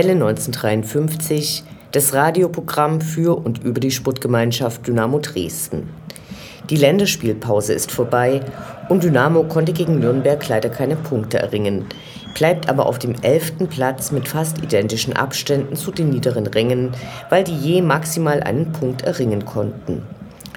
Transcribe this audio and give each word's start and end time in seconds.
Welle 0.00 0.12
1953, 0.12 1.62
das 1.92 2.14
Radioprogramm 2.14 3.02
für 3.02 3.36
und 3.36 3.62
über 3.62 3.80
die 3.80 3.90
Sportgemeinschaft 3.90 4.86
Dynamo 4.86 5.18
Dresden. 5.18 5.90
Die 6.70 6.76
Länderspielpause 6.76 7.74
ist 7.74 7.92
vorbei 7.92 8.40
und 8.88 9.04
Dynamo 9.04 9.42
konnte 9.42 9.74
gegen 9.74 9.98
Nürnberg 9.98 10.48
leider 10.48 10.70
keine 10.70 10.96
Punkte 10.96 11.40
erringen, 11.40 11.84
bleibt 12.34 12.70
aber 12.70 12.86
auf 12.86 12.98
dem 12.98 13.14
elften 13.20 13.68
Platz 13.68 14.10
mit 14.10 14.26
fast 14.26 14.62
identischen 14.62 15.12
Abständen 15.12 15.76
zu 15.76 15.90
den 15.90 16.08
niederen 16.08 16.46
Rängen, 16.46 16.92
weil 17.28 17.44
die 17.44 17.58
je 17.58 17.82
maximal 17.82 18.42
einen 18.42 18.72
Punkt 18.72 19.02
erringen 19.02 19.44
konnten. 19.44 20.00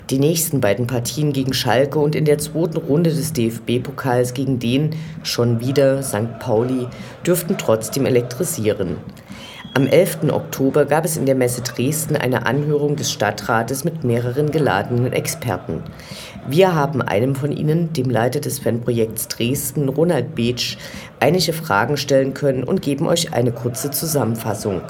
Die 0.09 0.19
nächsten 0.19 0.61
beiden 0.61 0.87
Partien 0.87 1.33
gegen 1.33 1.53
Schalke 1.53 1.99
und 1.99 2.15
in 2.15 2.23
der 2.23 2.37
zweiten 2.37 2.77
Runde 2.77 3.09
des 3.09 3.33
DFB-Pokals 3.33 4.33
gegen 4.33 4.59
den 4.59 4.95
schon 5.23 5.59
wieder 5.59 6.01
St. 6.01 6.39
Pauli 6.39 6.87
dürften 7.25 7.57
trotzdem 7.57 8.05
elektrisieren. 8.05 8.97
Am 9.75 9.87
11. 9.87 10.31
Oktober 10.31 10.85
gab 10.85 11.03
es 11.03 11.17
in 11.17 11.25
der 11.25 11.33
Messe 11.33 11.61
Dresden 11.61 12.15
eine 12.15 12.45
Anhörung 12.45 12.95
des 12.95 13.11
Stadtrates 13.11 13.83
mit 13.83 14.03
mehreren 14.03 14.51
geladenen 14.51 15.11
Experten. 15.13 15.81
Wir 16.47 16.75
haben 16.75 17.01
einem 17.01 17.33
von 17.33 17.51
ihnen, 17.51 17.91
dem 17.91 18.11
Leiter 18.11 18.39
des 18.39 18.59
Fanprojekts 18.59 19.29
Dresden, 19.29 19.89
Ronald 19.89 20.35
Beetsch, 20.35 20.77
einige 21.19 21.53
Fragen 21.53 21.97
stellen 21.97 22.35
können 22.35 22.63
und 22.63 22.83
geben 22.83 23.07
euch 23.07 23.33
eine 23.33 23.51
kurze 23.51 23.89
Zusammenfassung. 23.89 24.83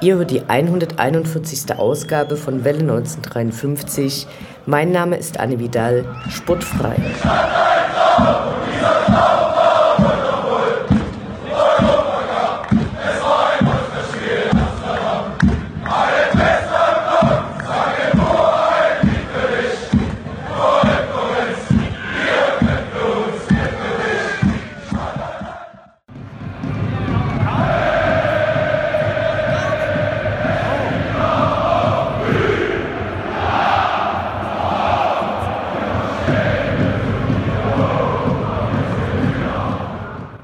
Ihr 0.00 0.16
hört 0.16 0.32
die 0.32 0.42
141. 0.48 1.78
Ausgabe 1.78 2.36
von 2.36 2.64
Welle 2.64 2.80
1953. 2.80 4.26
Mein 4.66 4.90
Name 4.90 5.14
ist 5.14 5.38
Anne 5.38 5.60
Vidal, 5.60 6.04
sportfrei. 6.28 6.96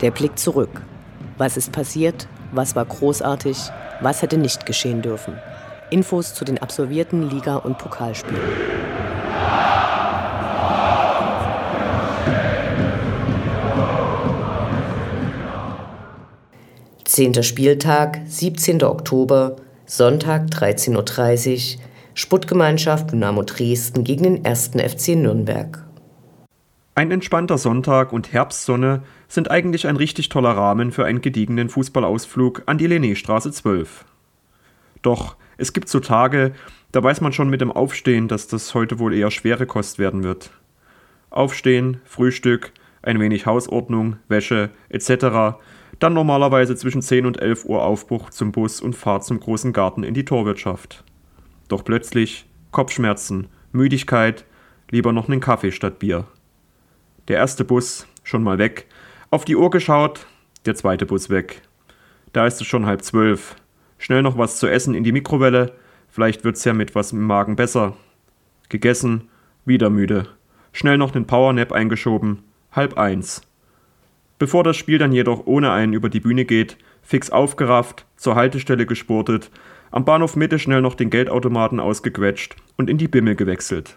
Der 0.09 0.15
Blick 0.15 0.39
zurück. 0.39 0.71
Was 1.37 1.59
ist 1.59 1.71
passiert? 1.71 2.29
Was 2.51 2.75
war 2.75 2.87
großartig? 2.87 3.59
Was 4.01 4.23
hätte 4.23 4.39
nicht 4.39 4.65
geschehen 4.65 5.03
dürfen? 5.03 5.35
Infos 5.91 6.33
zu 6.33 6.47
den 6.47 6.57
absolvierten 6.57 7.29
Liga- 7.29 7.57
und 7.57 7.77
Pokalspielen. 7.77 8.41
Zehnter 17.05 17.43
Spieltag, 17.43 18.21
17. 18.25 18.83
Oktober, 18.85 19.57
Sonntag 19.85 20.47
13.30 20.47 21.77
Uhr, 21.77 21.83
Sportgemeinschaft 22.15 23.13
Dynamo 23.13 23.43
Dresden 23.43 24.05
gegen 24.05 24.23
den 24.23 24.47
1. 24.47 24.69
FC 24.69 25.17
Nürnberg. 25.17 25.88
Ein 26.99 27.13
entspannter 27.13 27.59
Sonntag 27.59 28.13
und 28.13 28.33
Herbstsonne 28.33 29.05
sind 29.29 29.53
eigentlich 29.53 29.87
ein 29.87 29.95
richtig 29.95 30.31
toller 30.31 30.51
Rahmen 30.51 30.91
für 30.91 31.05
einen 31.05 31.21
gediegenen 31.21 31.69
Fußballausflug 31.69 32.65
an 32.67 32.77
die 32.77 32.89
Lennéstraße 32.89 33.53
12. 33.53 34.05
Doch 35.03 35.37
es 35.59 35.73
gibt 35.73 35.89
so 35.89 36.01
Tage, 36.01 36.55
da 36.91 37.01
weiß 37.01 37.21
man 37.21 37.33
schon 37.33 37.51
mit 37.51 37.61
dem 37.61 37.71
Aufstehen, 37.71 38.27
dass 38.27 38.49
das 38.49 38.75
heute 38.75 38.99
wohl 38.99 39.15
eher 39.15 39.31
schwere 39.31 39.65
Kost 39.65 40.01
werden 40.01 40.25
wird. 40.25 40.51
Aufstehen, 41.31 42.01
Frühstück, 42.05 42.73
ein 43.01 43.21
wenig 43.21 43.47
Hausordnung, 43.47 44.17
Wäsche 44.27 44.71
etc. 44.89 45.57
Dann 46.01 46.15
normalerweise 46.15 46.75
zwischen 46.75 47.01
10 47.01 47.27
und 47.27 47.41
11 47.41 47.65
Uhr 47.67 47.85
Aufbruch 47.85 48.31
zum 48.31 48.51
Bus 48.51 48.81
und 48.81 48.97
Fahrt 48.97 49.25
zum 49.25 49.39
großen 49.39 49.73
Garten 49.73 50.03
in 50.03 50.15
die 50.15 50.25
Torwirtschaft. 50.25 51.05
Doch 51.69 51.85
plötzlich 51.85 52.47
Kopfschmerzen, 52.73 53.47
Müdigkeit, 53.71 54.45
lieber 54.91 55.13
noch 55.13 55.29
einen 55.29 55.39
Kaffee 55.39 55.71
statt 55.71 56.01
Bier. 56.01 56.27
Der 57.29 57.37
erste 57.37 57.65
Bus 57.65 58.07
schon 58.25 58.43
mal 58.43 58.57
weg. 58.57 58.87
Auf 59.31 59.45
die 59.45 59.55
Uhr 59.55 59.69
geschaut, 59.71 60.27
der 60.65 60.75
zweite 60.75 61.05
Bus 61.05 61.29
weg. 61.29 61.61
Da 62.33 62.47
ist 62.47 62.61
es 62.61 62.67
schon 62.67 62.87
halb 62.87 63.03
zwölf. 63.03 63.57
Schnell 63.99 64.23
noch 64.23 64.39
was 64.39 64.59
zu 64.59 64.67
essen 64.67 64.95
in 64.95 65.05
die 65.05 65.13
Mikrowelle. 65.13 65.75
Vielleicht 66.09 66.45
wird's 66.45 66.65
ja 66.65 66.73
mit 66.73 66.95
was 66.95 67.13
im 67.13 67.23
Magen 67.23 67.55
besser. 67.55 67.97
Gegessen, 68.71 69.29
wieder 69.67 69.91
müde. 69.91 70.27
Schnell 70.73 70.97
noch 70.97 71.11
den 71.11 71.27
Powernap 71.27 71.73
eingeschoben. 71.73 72.45
Halb 72.73 72.97
eins. 72.97 73.43
Bevor 74.39 74.65
das 74.65 74.77
Spiel 74.77 74.99
dann 74.99 75.13
jedoch 75.13 75.47
ohne 75.47 75.71
einen 75.73 75.93
über 75.93 76.09
die 76.09 76.21
Bühne 76.21 76.47
geht, 76.47 76.79
fix 77.03 77.29
aufgerafft, 77.29 78.07
zur 78.17 78.37
Haltestelle 78.37 78.87
gesportet, 78.87 79.51
am 79.91 80.05
Bahnhof 80.05 80.37
Mitte 80.37 80.59
schnell 80.59 80.81
noch 80.81 80.95
den 80.95 81.11
Geldautomaten 81.11 81.81
ausgequetscht 81.81 82.57
und 82.77 82.89
in 82.89 82.99
die 82.99 83.09
Bimmel 83.09 83.35
gewechselt. 83.35 83.97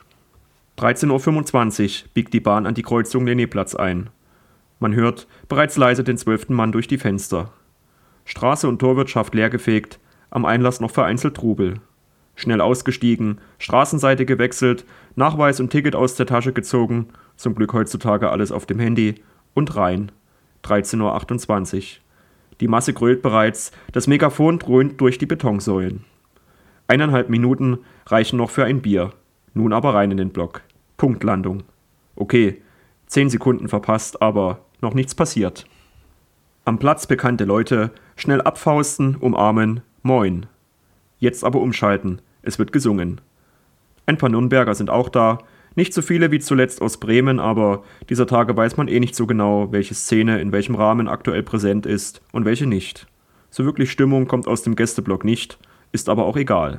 13.25 0.81 2.05
Uhr 2.05 2.09
biegt 2.15 2.33
die 2.33 2.39
Bahn 2.39 2.65
an 2.65 2.73
die 2.73 2.81
Kreuzung 2.81 3.27
Lenneplatz 3.27 3.75
ein. 3.75 4.09
Man 4.79 4.95
hört 4.95 5.27
bereits 5.47 5.77
leise 5.77 6.03
den 6.03 6.17
zwölften 6.17 6.55
Mann 6.55 6.71
durch 6.71 6.87
die 6.87 6.97
Fenster. 6.97 7.51
Straße 8.25 8.67
und 8.67 8.79
Torwirtschaft 8.79 9.35
leergefegt, 9.35 9.99
am 10.31 10.43
Einlass 10.43 10.79
noch 10.79 10.89
vereinzelt 10.89 11.35
Trubel. 11.35 11.75
Schnell 12.33 12.61
ausgestiegen, 12.61 13.37
Straßenseite 13.59 14.25
gewechselt, 14.25 14.85
Nachweis 15.15 15.59
und 15.59 15.69
Ticket 15.69 15.95
aus 15.95 16.15
der 16.15 16.25
Tasche 16.25 16.51
gezogen, 16.51 17.09
zum 17.35 17.53
Glück 17.53 17.73
heutzutage 17.73 18.31
alles 18.31 18.51
auf 18.51 18.65
dem 18.65 18.79
Handy, 18.79 19.21
und 19.53 19.75
rein. 19.75 20.11
13.28 20.63 21.77
Uhr. 21.77 21.83
Die 22.59 22.67
Masse 22.67 22.93
grölt 22.93 23.21
bereits, 23.21 23.71
das 23.91 24.07
Megafon 24.07 24.57
dröhnt 24.57 24.99
durch 24.99 25.19
die 25.19 25.27
Betonsäulen. 25.27 26.05
Eineinhalb 26.87 27.29
Minuten 27.29 27.77
reichen 28.07 28.37
noch 28.37 28.49
für 28.49 28.65
ein 28.65 28.81
Bier. 28.81 29.11
Nun 29.53 29.73
aber 29.73 29.93
rein 29.93 30.09
in 30.09 30.17
den 30.17 30.29
Block. 30.29 30.63
Punktlandung. 31.01 31.63
Okay, 32.15 32.61
zehn 33.07 33.27
Sekunden 33.27 33.67
verpasst, 33.67 34.21
aber 34.21 34.59
noch 34.81 34.93
nichts 34.93 35.15
passiert. 35.15 35.65
Am 36.63 36.77
Platz 36.77 37.07
bekannte 37.07 37.43
Leute, 37.43 37.89
schnell 38.15 38.39
abfausten, 38.39 39.15
umarmen, 39.15 39.81
moin. 40.03 40.45
Jetzt 41.17 41.43
aber 41.43 41.59
umschalten, 41.59 42.21
es 42.43 42.59
wird 42.59 42.71
gesungen. 42.71 43.19
Ein 44.05 44.19
paar 44.19 44.29
Nürnberger 44.29 44.75
sind 44.75 44.91
auch 44.91 45.09
da, 45.09 45.39
nicht 45.73 45.91
so 45.91 46.03
viele 46.03 46.29
wie 46.29 46.37
zuletzt 46.37 46.83
aus 46.83 46.99
Bremen, 46.99 47.39
aber 47.39 47.81
dieser 48.07 48.27
Tage 48.27 48.55
weiß 48.55 48.77
man 48.77 48.87
eh 48.87 48.99
nicht 48.99 49.15
so 49.15 49.25
genau, 49.25 49.71
welche 49.71 49.95
Szene 49.95 50.39
in 50.39 50.51
welchem 50.51 50.75
Rahmen 50.75 51.07
aktuell 51.07 51.41
präsent 51.41 51.87
ist 51.87 52.21
und 52.31 52.45
welche 52.45 52.67
nicht. 52.67 53.07
So 53.49 53.65
wirklich 53.65 53.89
Stimmung 53.91 54.27
kommt 54.27 54.47
aus 54.47 54.61
dem 54.61 54.75
Gästeblock 54.75 55.25
nicht, 55.25 55.57
ist 55.93 56.09
aber 56.09 56.25
auch 56.25 56.37
egal. 56.37 56.77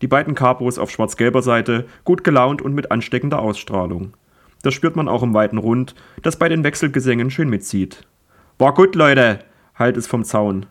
Die 0.00 0.08
beiden 0.08 0.34
Capos 0.34 0.78
auf 0.78 0.90
schwarz-gelber 0.90 1.42
Seite, 1.42 1.86
gut 2.04 2.24
gelaunt 2.24 2.62
und 2.62 2.74
mit 2.74 2.90
ansteckender 2.90 3.40
Ausstrahlung. 3.40 4.14
Das 4.62 4.74
spürt 4.74 4.96
man 4.96 5.08
auch 5.08 5.22
im 5.22 5.34
weiten 5.34 5.58
Rund, 5.58 5.94
das 6.22 6.38
bei 6.38 6.48
den 6.48 6.64
Wechselgesängen 6.64 7.30
schön 7.30 7.48
mitzieht. 7.48 8.06
War 8.58 8.74
gut, 8.74 8.94
Leute, 8.94 9.40
halt 9.74 9.96
es 9.96 10.06
vom 10.06 10.24
Zaun. 10.24 10.66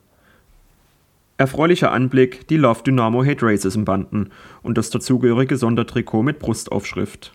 Erfreulicher 1.37 1.91
Anblick, 1.91 2.47
die 2.47 2.57
Love 2.57 2.83
Dynamo 2.83 3.23
Hate 3.23 3.45
Racism 3.45 3.83
Banden 3.83 4.31
und 4.63 4.77
das 4.77 4.89
dazugehörige 4.89 5.55
Sondertrikot 5.55 6.23
mit 6.23 6.39
Brustaufschrift. 6.39 7.33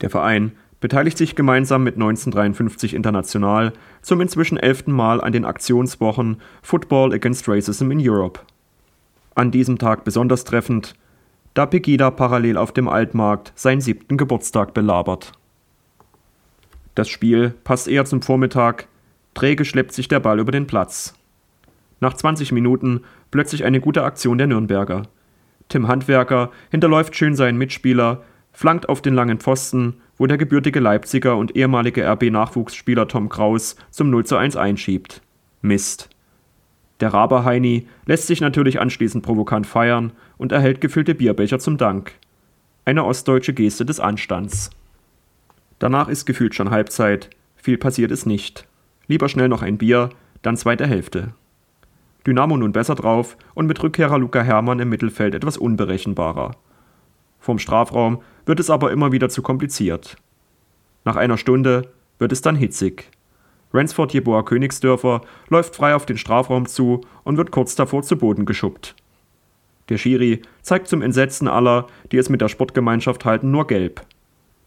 Der 0.00 0.10
Verein 0.10 0.52
beteiligt 0.80 1.18
sich 1.18 1.34
gemeinsam 1.34 1.82
mit 1.82 1.96
1953 1.96 2.94
International 2.94 3.72
zum 4.00 4.20
inzwischen 4.20 4.56
elften 4.56 4.92
Mal 4.92 5.20
an 5.20 5.32
den 5.32 5.44
Aktionswochen 5.44 6.40
Football 6.62 7.12
Against 7.12 7.48
Racism 7.48 7.90
in 7.90 8.00
Europe. 8.00 8.40
An 9.38 9.52
diesem 9.52 9.78
Tag 9.78 10.02
besonders 10.02 10.42
treffend 10.42 10.96
da 11.54 11.64
Pegida 11.64 12.10
parallel 12.10 12.56
auf 12.56 12.72
dem 12.72 12.88
Altmarkt 12.88 13.52
seinen 13.54 13.80
siebten 13.80 14.16
Geburtstag 14.16 14.74
belabert. 14.74 15.30
Das 16.96 17.08
Spiel 17.08 17.54
passt 17.62 17.86
eher 17.86 18.04
zum 18.04 18.20
Vormittag. 18.20 18.88
Träge 19.34 19.64
schleppt 19.64 19.92
sich 19.92 20.08
der 20.08 20.18
Ball 20.18 20.40
über 20.40 20.50
den 20.50 20.66
Platz. 20.66 21.14
Nach 22.00 22.14
20 22.14 22.50
Minuten 22.50 23.02
plötzlich 23.30 23.62
eine 23.62 23.80
gute 23.80 24.02
Aktion 24.02 24.38
der 24.38 24.48
Nürnberger. 24.48 25.04
Tim 25.68 25.86
Handwerker 25.86 26.50
hinterläuft 26.72 27.14
schön 27.14 27.36
seinen 27.36 27.58
Mitspieler, 27.58 28.24
flankt 28.52 28.88
auf 28.88 29.02
den 29.02 29.14
langen 29.14 29.38
Pfosten, 29.38 30.00
wo 30.16 30.26
der 30.26 30.36
gebürtige 30.36 30.80
Leipziger 30.80 31.36
und 31.36 31.54
ehemalige 31.54 32.04
RB-Nachwuchsspieler 32.04 33.06
Tom 33.06 33.28
Kraus 33.28 33.76
zum 33.92 34.10
0 34.10 34.26
zu 34.26 34.36
1 34.36 34.56
einschiebt. 34.56 35.22
Mist. 35.62 36.10
Der 37.00 37.14
Raber 37.14 37.44
Heini 37.44 37.86
lässt 38.06 38.26
sich 38.26 38.40
natürlich 38.40 38.80
anschließend 38.80 39.24
provokant 39.24 39.66
feiern 39.66 40.12
und 40.36 40.52
erhält 40.52 40.80
gefüllte 40.80 41.14
Bierbecher 41.14 41.58
zum 41.58 41.76
Dank. 41.76 42.12
Eine 42.84 43.04
ostdeutsche 43.04 43.54
Geste 43.54 43.84
des 43.84 44.00
Anstands. 44.00 44.70
Danach 45.78 46.08
ist 46.08 46.26
gefühlt 46.26 46.54
schon 46.54 46.70
Halbzeit, 46.70 47.30
viel 47.56 47.78
passiert 47.78 48.10
ist 48.10 48.26
nicht. 48.26 48.66
Lieber 49.06 49.28
schnell 49.28 49.48
noch 49.48 49.62
ein 49.62 49.78
Bier, 49.78 50.10
dann 50.42 50.56
zweite 50.56 50.86
Hälfte. 50.86 51.34
Dynamo 52.26 52.56
nun 52.56 52.72
besser 52.72 52.94
drauf 52.94 53.36
und 53.54 53.66
mit 53.66 53.82
Rückkehrer 53.82 54.18
Luca 54.18 54.42
Hermann 54.42 54.80
im 54.80 54.88
Mittelfeld 54.88 55.34
etwas 55.34 55.56
unberechenbarer. 55.56 56.56
Vom 57.38 57.58
Strafraum 57.58 58.22
wird 58.44 58.60
es 58.60 58.70
aber 58.70 58.90
immer 58.90 59.12
wieder 59.12 59.28
zu 59.28 59.40
kompliziert. 59.42 60.16
Nach 61.04 61.16
einer 61.16 61.38
Stunde 61.38 61.92
wird 62.18 62.32
es 62.32 62.42
dann 62.42 62.56
hitzig. 62.56 63.10
Ransford 63.72 64.14
Jeboa 64.14 64.42
Königsdörfer 64.42 65.20
läuft 65.48 65.76
frei 65.76 65.94
auf 65.94 66.06
den 66.06 66.16
Strafraum 66.16 66.66
zu 66.66 67.02
und 67.24 67.36
wird 67.36 67.50
kurz 67.50 67.74
davor 67.74 68.02
zu 68.02 68.16
Boden 68.16 68.46
geschubbt. 68.46 68.94
Der 69.88 69.98
Schiri 69.98 70.42
zeigt 70.62 70.88
zum 70.88 71.02
Entsetzen 71.02 71.48
aller, 71.48 71.86
die 72.12 72.18
es 72.18 72.28
mit 72.28 72.40
der 72.40 72.48
Sportgemeinschaft 72.48 73.24
halten, 73.24 73.50
nur 73.50 73.66
gelb. 73.66 74.04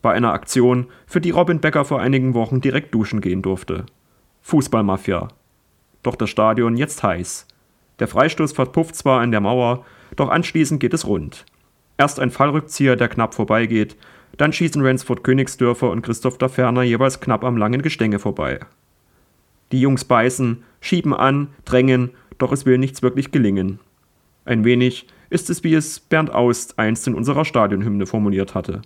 Bei 0.02 0.14
einer 0.14 0.34
Aktion, 0.34 0.88
für 1.06 1.22
die 1.22 1.30
Robin 1.30 1.60
Becker 1.60 1.86
vor 1.86 2.00
einigen 2.00 2.34
Wochen 2.34 2.62
direkt 2.62 2.94
duschen 2.94 3.22
gehen 3.22 3.42
durfte. 3.42 3.86
Fußballmafia. 4.42 5.28
Doch 6.02 6.16
das 6.16 6.32
Stadion 6.32 6.76
jetzt 6.76 7.04
heiß. 7.04 7.48
Der 8.00 8.08
Freistoß 8.08 8.54
verpufft 8.54 8.96
zwar 8.96 9.22
an 9.22 9.30
der 9.32 9.42
Mauer, 9.42 9.86
doch 10.16 10.30
anschließend 10.30 10.80
geht 10.80 10.96
es 10.96 11.06
rund. 11.06 11.46
Erst 11.98 12.20
ein 12.20 12.32
Fallrückzieher, 12.32 12.96
der 12.96 13.10
knapp 13.10 13.36
vorbeigeht, 13.36 13.96
dann 14.38 14.54
schießen 14.54 14.84
Ransford 14.84 15.24
Königsdörfer 15.24 15.92
und 15.92 16.02
Christoph 16.02 16.40
da 16.40 16.48
Ferner 16.48 16.82
jeweils 16.82 17.20
knapp 17.20 17.44
am 17.44 17.58
langen 17.58 17.84
Gestänge 17.84 18.18
vorbei. 18.18 18.60
Die 19.72 19.80
Jungs 19.80 20.06
beißen, 20.06 20.64
schieben 20.82 21.14
an, 21.14 21.50
drängen, 21.66 22.12
doch 22.38 22.52
es 22.52 22.66
will 22.66 22.78
nichts 22.78 23.02
wirklich 23.02 23.32
gelingen. 23.32 23.80
Ein 24.46 24.66
wenig 24.66 25.08
ist 25.30 25.50
es, 25.50 25.64
wie 25.64 25.74
es 25.74 26.00
Bernd 26.00 26.34
Aust 26.34 26.78
einst 26.78 27.08
in 27.08 27.14
unserer 27.14 27.46
Stadionhymne 27.46 28.06
formuliert 28.06 28.56
hatte. 28.56 28.82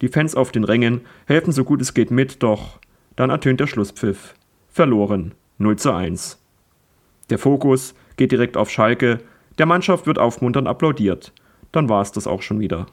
Die 0.00 0.08
Fans 0.08 0.34
auf 0.34 0.50
den 0.50 0.64
Rängen 0.64 1.02
helfen 1.26 1.52
so 1.52 1.64
gut 1.64 1.80
es 1.82 1.94
geht 1.94 2.10
mit, 2.10 2.42
doch 2.42 2.78
dann 3.16 3.30
ertönt 3.30 3.60
der 3.60 3.66
Schlusspfiff. 3.66 4.34
Verloren. 4.68 5.34
0 5.58 5.76
zu 5.76 5.92
1. 5.92 6.38
Der 7.28 7.38
Fokus 7.38 7.94
geht 8.16 8.32
direkt 8.32 8.56
auf 8.56 8.70
Schalke, 8.70 9.18
der 9.58 9.66
Mannschaft 9.66 10.06
wird 10.06 10.18
aufmunternd 10.18 10.66
applaudiert. 10.66 11.34
Dann 11.70 11.90
war 11.90 12.00
es 12.00 12.12
das 12.12 12.26
auch 12.26 12.40
schon 12.40 12.60
wieder. 12.60 12.86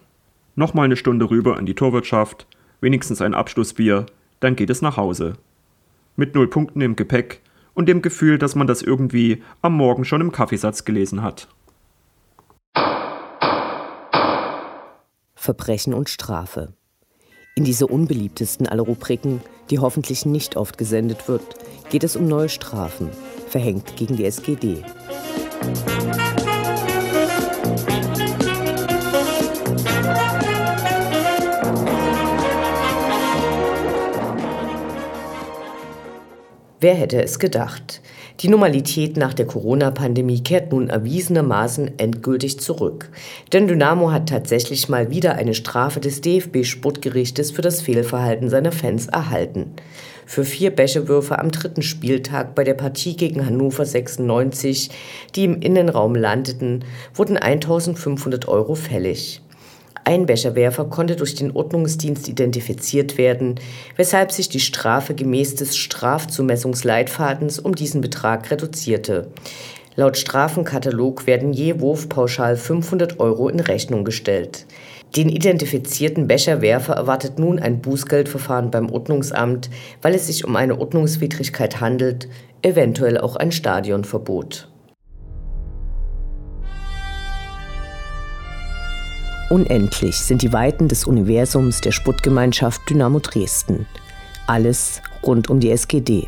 Nochmal 0.56 0.86
eine 0.86 0.98
Stunde 0.98 1.30
rüber 1.30 1.58
in 1.58 1.66
die 1.66 1.76
Torwirtschaft, 1.76 2.46
wenigstens 2.82 3.22
ein 3.22 3.34
Abschlussbier, 3.34 4.06
dann 4.42 4.58
geht 4.58 4.70
es 4.70 4.82
nach 4.82 4.98
Hause 4.98 5.38
mit 6.18 6.36
null 6.36 6.50
Punkten 6.50 6.82
im 6.82 6.98
Gepäck 6.98 7.42
und 7.74 7.88
dem 7.88 8.02
Gefühl, 8.02 8.38
dass 8.38 8.56
man 8.56 8.68
das 8.68 8.82
irgendwie 8.82 9.44
am 9.62 9.78
Morgen 9.78 10.04
schon 10.04 10.20
im 10.20 10.34
Kaffeesatz 10.34 10.84
gelesen 10.84 11.22
hat. 11.22 11.48
Verbrechen 15.36 15.94
und 15.94 16.10
Strafe. 16.10 16.74
In 17.56 17.64
dieser 17.64 17.90
unbeliebtesten 17.90 18.68
aller 18.68 18.84
Rubriken, 18.84 19.42
die 19.70 19.80
hoffentlich 19.80 20.26
nicht 20.26 20.58
oft 20.58 20.78
gesendet 20.78 21.30
wird, 21.30 21.56
geht 21.90 22.04
es 22.04 22.16
um 22.16 22.28
neue 22.28 22.50
Strafen, 22.50 23.10
verhängt 23.48 23.96
gegen 23.96 24.18
die 24.18 24.26
SGD. 24.26 24.84
Wer 36.80 36.94
hätte 36.94 37.24
es 37.24 37.40
gedacht? 37.40 38.02
Die 38.42 38.50
Normalität 38.50 39.18
nach 39.18 39.34
der 39.34 39.48
Corona-Pandemie 39.48 40.44
kehrt 40.44 40.72
nun 40.72 40.92
erwiesenermaßen 40.92 41.98
endgültig 41.98 42.60
zurück. 42.60 43.10
Denn 43.52 43.68
Dynamo 43.68 44.12
hat 44.12 44.30
tatsächlich 44.30 44.88
mal 44.88 45.10
wieder 45.10 45.34
eine 45.34 45.56
Strafe 45.56 46.00
des 46.00 46.22
DFB-Sportgerichtes 46.22 47.50
für 47.50 47.64
das 47.64 47.82
Fehlverhalten 47.82 48.52
seiner 48.52 48.72
Fans 48.72 49.08
erhalten. 49.08 49.72
Für 50.28 50.44
vier 50.44 50.70
Bächewürfe 50.70 51.40
am 51.40 51.50
dritten 51.50 51.82
Spieltag 51.82 52.54
bei 52.54 52.64
der 52.64 52.76
Partie 52.76 53.16
gegen 53.16 53.44
Hannover 53.44 53.84
96, 53.84 54.92
die 55.36 55.46
im 55.46 55.62
Innenraum 55.62 56.14
landeten, 56.14 56.86
wurden 57.16 57.38
1500 57.38 58.48
Euro 58.48 58.76
fällig. 58.76 59.42
Ein 60.08 60.26
Becherwerfer 60.26 60.86
konnte 60.86 61.18
durch 61.18 61.36
den 61.36 61.52
Ordnungsdienst 61.52 62.30
identifiziert 62.30 63.18
werden, 63.18 63.56
weshalb 63.98 64.32
sich 64.32 64.48
die 64.48 64.62
Strafe 64.62 65.14
gemäß 65.14 65.56
des 65.56 65.76
Strafzumessungsleitfadens 65.76 67.60
um 67.60 67.76
diesen 67.76 68.00
Betrag 68.00 68.50
reduzierte. 68.50 69.28
Laut 69.98 70.16
Strafenkatalog 70.16 71.28
werden 71.28 71.52
je 71.52 71.82
Wurf 71.82 72.08
pauschal 72.08 72.56
500 72.56 73.20
Euro 73.20 73.50
in 73.50 73.60
Rechnung 73.60 74.06
gestellt. 74.06 74.66
Den 75.18 75.28
identifizierten 75.28 76.26
Becherwerfer 76.26 76.94
erwartet 76.94 77.38
nun 77.38 77.60
ein 77.60 77.82
Bußgeldverfahren 77.82 78.72
beim 78.72 78.90
Ordnungsamt, 78.90 79.70
weil 80.02 80.16
es 80.16 80.28
sich 80.28 80.46
um 80.46 80.56
eine 80.56 80.80
Ordnungswidrigkeit 80.80 81.82
handelt, 81.82 82.30
eventuell 82.62 83.18
auch 83.18 83.36
ein 83.36 83.52
Stadionverbot. 83.52 84.70
Unendlich 89.50 90.18
sind 90.18 90.42
die 90.42 90.52
Weiten 90.52 90.90
des 90.90 91.06
Universums 91.06 91.80
der 91.80 91.94
Sputtgemeinschaft 91.94 92.82
Dynamo 92.90 93.20
Dresden. 93.20 93.88
Alles 94.46 95.02
rund 95.24 95.50
um 95.50 95.62
die 95.62 95.72
SGD. 95.72 96.28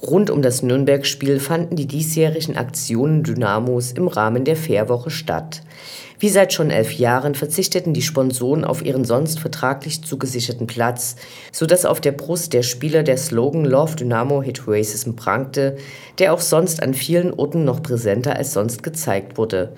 Rund 0.00 0.30
um 0.30 0.40
das 0.40 0.62
Nürnberg-Spiel 0.62 1.38
fanden 1.38 1.76
die 1.76 1.86
diesjährigen 1.86 2.56
Aktionen 2.56 3.24
Dynamos 3.24 3.92
im 3.92 4.08
Rahmen 4.08 4.46
der 4.46 4.56
Fährwoche 4.56 5.10
statt. 5.10 5.60
Wie 6.20 6.28
seit 6.28 6.52
schon 6.52 6.70
elf 6.70 6.92
Jahren 6.92 7.36
verzichteten 7.36 7.94
die 7.94 8.02
Sponsoren 8.02 8.64
auf 8.64 8.84
ihren 8.84 9.04
sonst 9.04 9.38
vertraglich 9.38 10.02
zugesicherten 10.02 10.66
Platz, 10.66 11.14
sodass 11.52 11.84
auf 11.84 12.00
der 12.00 12.12
Brust 12.12 12.52
der 12.52 12.64
Spieler 12.64 13.04
der 13.04 13.16
Slogan 13.16 13.64
Love 13.64 13.94
Dynamo 13.94 14.42
Hit 14.42 14.66
Racism 14.66 15.12
prangte, 15.12 15.76
der 16.18 16.34
auch 16.34 16.40
sonst 16.40 16.82
an 16.82 16.92
vielen 16.94 17.32
Orten 17.32 17.64
noch 17.64 17.82
präsenter 17.82 18.34
als 18.34 18.52
sonst 18.52 18.82
gezeigt 18.82 19.38
wurde. 19.38 19.74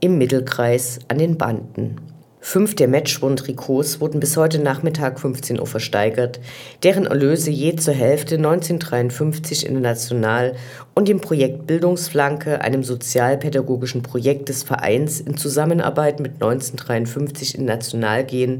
Im 0.00 0.18
Mittelkreis 0.18 0.98
an 1.06 1.18
den 1.18 1.38
Banden. 1.38 2.13
Fünf 2.46 2.76
der 2.76 2.88
Matchwon-Trikots 2.88 4.02
wurden 4.02 4.20
bis 4.20 4.36
heute 4.36 4.58
Nachmittag 4.58 5.18
15 5.18 5.58
Uhr 5.58 5.66
versteigert, 5.66 6.40
deren 6.82 7.06
Erlöse 7.06 7.50
je 7.50 7.74
zur 7.74 7.94
Hälfte 7.94 8.34
1953 8.34 9.64
international 9.64 10.54
und 10.94 11.08
dem 11.08 11.22
Projekt 11.22 11.66
Bildungsflanke, 11.66 12.60
einem 12.60 12.84
sozialpädagogischen 12.84 14.02
Projekt 14.02 14.50
des 14.50 14.62
Vereins 14.62 15.20
in 15.20 15.38
Zusammenarbeit 15.38 16.20
mit 16.20 16.34
1953 16.34 17.54
international 17.54 18.24
gehen, 18.24 18.58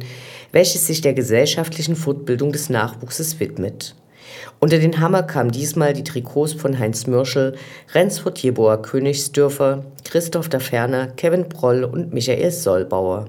welches 0.50 0.86
sich 0.86 1.02
der 1.02 1.12
gesellschaftlichen 1.12 1.94
Fortbildung 1.94 2.52
des 2.52 2.70
Nachwuchses 2.70 3.38
widmet. 3.38 3.94
Unter 4.60 4.78
den 4.78 4.98
Hammer 4.98 5.24
kamen 5.24 5.50
diesmal 5.50 5.92
die 5.92 6.04
Trikots 6.04 6.54
von 6.54 6.78
Heinz 6.78 7.06
Mürschel, 7.06 7.54
Rensford 7.92 8.38
Jeboa 8.38 8.78
Königsdörfer, 8.78 9.84
Christoph 10.04 10.48
da 10.48 10.58
Ferner, 10.58 11.08
Kevin 11.08 11.50
Proll 11.50 11.84
und 11.84 12.14
Michael 12.14 12.50
Sollbauer. 12.50 13.28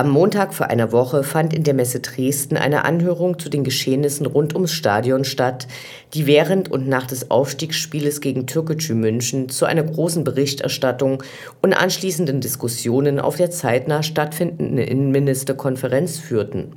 Am 0.00 0.08
Montag 0.08 0.54
vor 0.54 0.68
einer 0.68 0.92
Woche 0.92 1.22
fand 1.22 1.52
in 1.52 1.62
der 1.62 1.74
Messe 1.74 2.00
Dresden 2.00 2.56
eine 2.56 2.86
Anhörung 2.86 3.38
zu 3.38 3.50
den 3.50 3.64
Geschehnissen 3.64 4.24
rund 4.24 4.54
ums 4.54 4.72
Stadion 4.72 5.24
statt, 5.24 5.66
die 6.14 6.26
während 6.26 6.70
und 6.70 6.88
nach 6.88 7.06
des 7.06 7.30
Aufstiegsspieles 7.30 8.22
gegen 8.22 8.46
Türkgücü 8.46 8.94
München 8.94 9.50
zu 9.50 9.66
einer 9.66 9.82
großen 9.82 10.24
Berichterstattung 10.24 11.22
und 11.60 11.74
anschließenden 11.74 12.40
Diskussionen 12.40 13.20
auf 13.20 13.36
der 13.36 13.50
zeitnah 13.50 14.02
stattfindenden 14.02 14.78
Innenministerkonferenz 14.78 16.18
führten. 16.18 16.72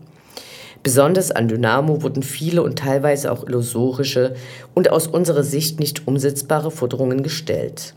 Besonders 0.83 1.31
an 1.31 1.47
Dynamo 1.47 2.03
wurden 2.03 2.23
viele 2.23 2.61
und 2.61 2.77
teilweise 2.77 3.31
auch 3.31 3.47
illusorische 3.47 4.35
und 4.73 4.91
aus 4.91 5.07
unserer 5.07 5.43
Sicht 5.43 5.79
nicht 5.79 6.09
umsetzbare 6.09 6.71
Forderungen 6.71 7.23
gestellt. 7.23 7.93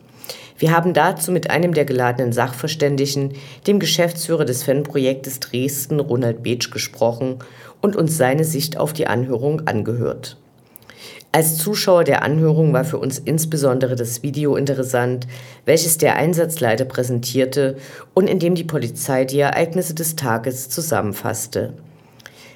Wir 0.59 0.75
haben 0.75 0.95
dazu 0.95 1.33
mit 1.33 1.51
einem 1.51 1.75
der 1.75 1.85
geladenen 1.85 2.33
Sachverständigen, 2.33 3.35
dem 3.67 3.79
Geschäftsführer 3.79 4.45
des 4.45 4.63
Fanprojektes 4.63 5.41
Dresden, 5.41 6.01
Ronald 6.01 6.43
Beetsch, 6.43 6.71
gesprochen 6.71 7.41
und 7.83 7.95
uns 7.95 8.17
seine 8.17 8.45
Sicht 8.45 8.79
auf 8.79 8.93
die 8.93 9.07
Anhörung 9.07 9.67
angehört. 9.67 10.39
Als 11.33 11.59
Zuschauer 11.59 12.05
der 12.05 12.23
Anhörung 12.23 12.73
war 12.73 12.85
für 12.85 12.97
uns 12.97 13.19
insbesondere 13.19 13.95
das 13.95 14.23
Video 14.23 14.57
interessant, 14.57 15.27
welches 15.67 15.99
der 15.99 16.17
Einsatzleiter 16.17 16.87
präsentierte 16.87 17.77
und 18.15 18.27
in 18.27 18.39
dem 18.39 18.55
die 18.55 18.65
Polizei 18.65 19.27
die 19.27 19.41
Ereignisse 19.41 19.95
des 19.95 20.17
Tages 20.17 20.71
zusammenfasste. 20.71 21.75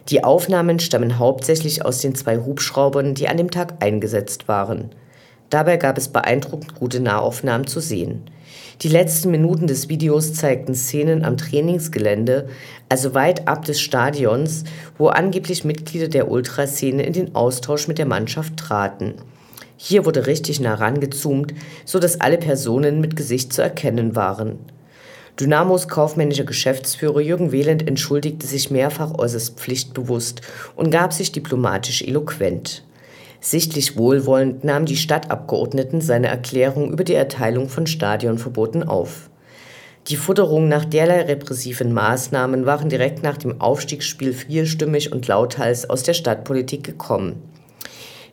Die 0.09 0.25
Aufnahmen 0.25 0.81
stammen 0.81 1.19
hauptsächlich 1.19 1.85
aus 1.85 1.99
den 1.99 2.15
zwei 2.15 2.39
Hubschraubern, 2.39 3.15
die 3.15 3.29
an 3.29 3.37
dem 3.37 3.51
Tag 3.51 3.75
eingesetzt 3.81 4.49
waren. 4.49 4.91
Dabei 5.51 5.77
gab 5.77 5.99
es 5.99 6.09
beeindruckend 6.09 6.77
gute 6.77 7.01
Nahaufnahmen 7.01 7.67
zu 7.67 7.81
sehen. 7.81 8.23
Die 8.83 8.89
letzten 8.89 9.31
Minuten 9.31 9.67
des 9.67 9.89
Videos 9.89 10.33
zeigten 10.33 10.75
Szenen 10.75 11.25
am 11.25 11.37
Trainingsgelände, 11.37 12.49
also 12.89 13.15
weit 13.15 13.47
ab 13.47 13.65
des 13.65 13.81
Stadions, 13.81 14.65
wo 14.97 15.09
angeblich 15.09 15.65
Mitglieder 15.65 16.09
der 16.09 16.31
Ultraszene 16.31 17.03
in 17.03 17.13
den 17.13 17.35
Austausch 17.35 17.89
mit 17.89 17.99
der 17.99 18.07
Mannschaft 18.07 18.57
traten. 18.57 19.15
Hier 19.77 20.07
wurde 20.07 20.27
richtig 20.27 20.61
nah 20.61 20.75
rangezoomt, 20.75 21.53
so 21.85 21.99
dass 21.99 22.21
alle 22.21 22.39
Personen 22.39 23.01
mit 23.01 23.17
Gesicht 23.17 23.53
zu 23.53 23.61
erkennen 23.61 24.15
waren. 24.15 24.59
Dynamos 25.39 25.89
kaufmännischer 25.89 26.45
Geschäftsführer 26.45 27.21
Jürgen 27.21 27.51
Wehland 27.51 27.89
entschuldigte 27.89 28.47
sich 28.47 28.71
mehrfach 28.71 29.19
äußerst 29.19 29.59
pflichtbewusst 29.59 30.43
und 30.77 30.91
gab 30.91 31.13
sich 31.13 31.33
diplomatisch 31.33 32.03
eloquent. 32.03 32.85
Sichtlich 33.41 33.97
wohlwollend 33.97 34.65
nahmen 34.65 34.85
die 34.85 34.97
Stadtabgeordneten 34.97 36.01
seine 36.01 36.29
Erklärung 36.29 36.93
über 36.93 37.05
die 37.05 37.15
Erteilung 37.15 37.69
von 37.69 37.87
Stadionverboten 37.87 38.83
auf. 38.83 39.31
Die 40.09 40.17
Futterung 40.17 40.69
nach 40.69 40.85
derlei 40.85 41.23
repressiven 41.23 41.93
Maßnahmen 41.93 42.67
waren 42.67 42.89
direkt 42.89 43.23
nach 43.23 43.37
dem 43.37 43.61
Aufstiegsspiel 43.61 44.33
vierstimmig 44.33 45.13
und 45.13 45.27
lauthals 45.27 45.89
aus 45.89 46.03
der 46.03 46.15
Stadtpolitik 46.15 46.85
gekommen. 46.85 47.43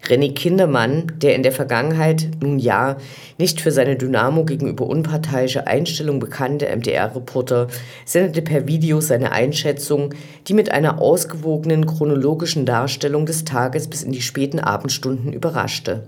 René 0.09 0.33
Kindermann, 0.33 1.11
der 1.21 1.35
in 1.35 1.43
der 1.43 1.51
Vergangenheit 1.51 2.27
nun 2.41 2.59
ja 2.59 2.97
nicht 3.37 3.61
für 3.61 3.71
seine 3.71 3.95
Dynamo 3.95 4.45
gegenüber 4.45 4.87
unparteiische 4.87 5.67
Einstellung 5.67 6.19
bekannte 6.19 6.67
MDR-Reporter, 6.75 7.67
sendete 8.05 8.41
per 8.41 8.67
Video 8.67 9.01
seine 9.01 9.31
Einschätzung, 9.31 10.13
die 10.47 10.53
mit 10.53 10.71
einer 10.71 11.01
ausgewogenen 11.01 11.85
chronologischen 11.85 12.65
Darstellung 12.65 13.25
des 13.25 13.45
Tages 13.45 13.87
bis 13.87 14.03
in 14.03 14.11
die 14.11 14.21
späten 14.21 14.59
Abendstunden 14.59 15.33
überraschte. 15.33 16.03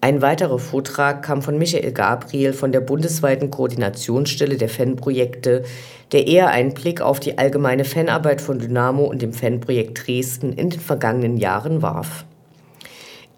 Ein 0.00 0.20
weiterer 0.20 0.58
Vortrag 0.58 1.22
kam 1.22 1.42
von 1.42 1.58
Michael 1.58 1.92
Gabriel 1.92 2.52
von 2.52 2.72
der 2.72 2.80
bundesweiten 2.80 3.50
Koordinationsstelle 3.52 4.56
der 4.56 4.68
Fanprojekte, 4.68 5.62
der 6.10 6.26
eher 6.26 6.48
einen 6.48 6.74
Blick 6.74 7.00
auf 7.00 7.20
die 7.20 7.38
allgemeine 7.38 7.84
Fanarbeit 7.84 8.40
von 8.40 8.58
Dynamo 8.58 9.04
und 9.04 9.22
dem 9.22 9.32
Fanprojekt 9.32 10.04
Dresden 10.04 10.54
in 10.54 10.70
den 10.70 10.80
vergangenen 10.80 11.36
Jahren 11.36 11.82
warf. 11.82 12.24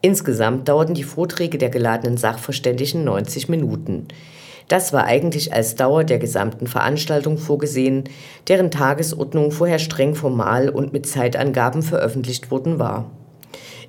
Insgesamt 0.04 0.68
dauerten 0.68 0.92
die 0.92 1.02
Vorträge 1.02 1.56
der 1.56 1.70
geladenen 1.70 2.18
Sachverständigen 2.18 3.04
90 3.04 3.48
Minuten. 3.48 4.06
Das 4.68 4.92
war 4.92 5.04
eigentlich 5.04 5.54
als 5.54 5.76
Dauer 5.76 6.04
der 6.04 6.18
gesamten 6.18 6.66
Veranstaltung 6.66 7.38
vorgesehen, 7.38 8.04
deren 8.46 8.70
Tagesordnung 8.70 9.50
vorher 9.50 9.78
streng 9.78 10.14
formal 10.14 10.68
und 10.68 10.92
mit 10.92 11.06
Zeitangaben 11.06 11.82
veröffentlicht 11.82 12.50
worden 12.50 12.78
war. 12.78 13.10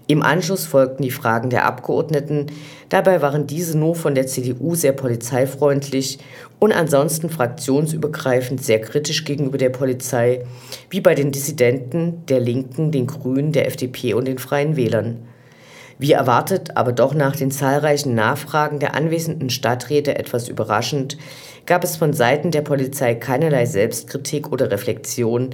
Im 0.08 0.22
Anschluss 0.22 0.66
folgten 0.66 1.04
die 1.04 1.12
Fragen 1.12 1.50
der 1.50 1.66
Abgeordneten, 1.66 2.46
dabei 2.88 3.22
waren 3.22 3.46
diese 3.46 3.78
nur 3.78 3.96
von 3.96 4.16
der 4.16 4.26
CDU 4.26 4.74
sehr 4.74 4.94
polizeifreundlich 4.94 6.20
und 6.60 6.72
ansonsten 6.72 7.30
fraktionsübergreifend 7.30 8.64
sehr 8.64 8.80
kritisch 8.80 9.26
gegenüber 9.26 9.58
der 9.58 9.70
Polizei, 9.70 10.46
wie 10.90 11.02
bei 11.02 11.14
den 11.14 11.34
Dissidenten, 11.34 12.26
der 12.28 12.40
Linken, 12.40 12.94
den 12.94 13.06
Grünen, 13.06 13.52
der 13.52 13.68
FDP 13.68 14.14
und 14.14 14.30
den 14.30 14.38
Freien 14.38 14.78
Wählern. 14.78 15.18
Wie 15.98 16.12
erwartet, 16.12 16.76
aber 16.76 16.92
doch 16.92 17.14
nach 17.14 17.36
den 17.36 17.52
zahlreichen 17.52 18.16
Nachfragen 18.16 18.80
der 18.80 18.96
anwesenden 18.96 19.50
Stadträte 19.50 20.18
etwas 20.18 20.50
überraschend, 20.50 21.18
gab 21.66 21.84
es 21.84 21.96
von 21.96 22.12
Seiten 22.12 22.52
der 22.52 22.62
Polizei 22.62 23.16
keinerlei 23.16 23.66
Selbstkritik 23.66 24.52
oder 24.52 24.72
Reflexion, 24.72 25.52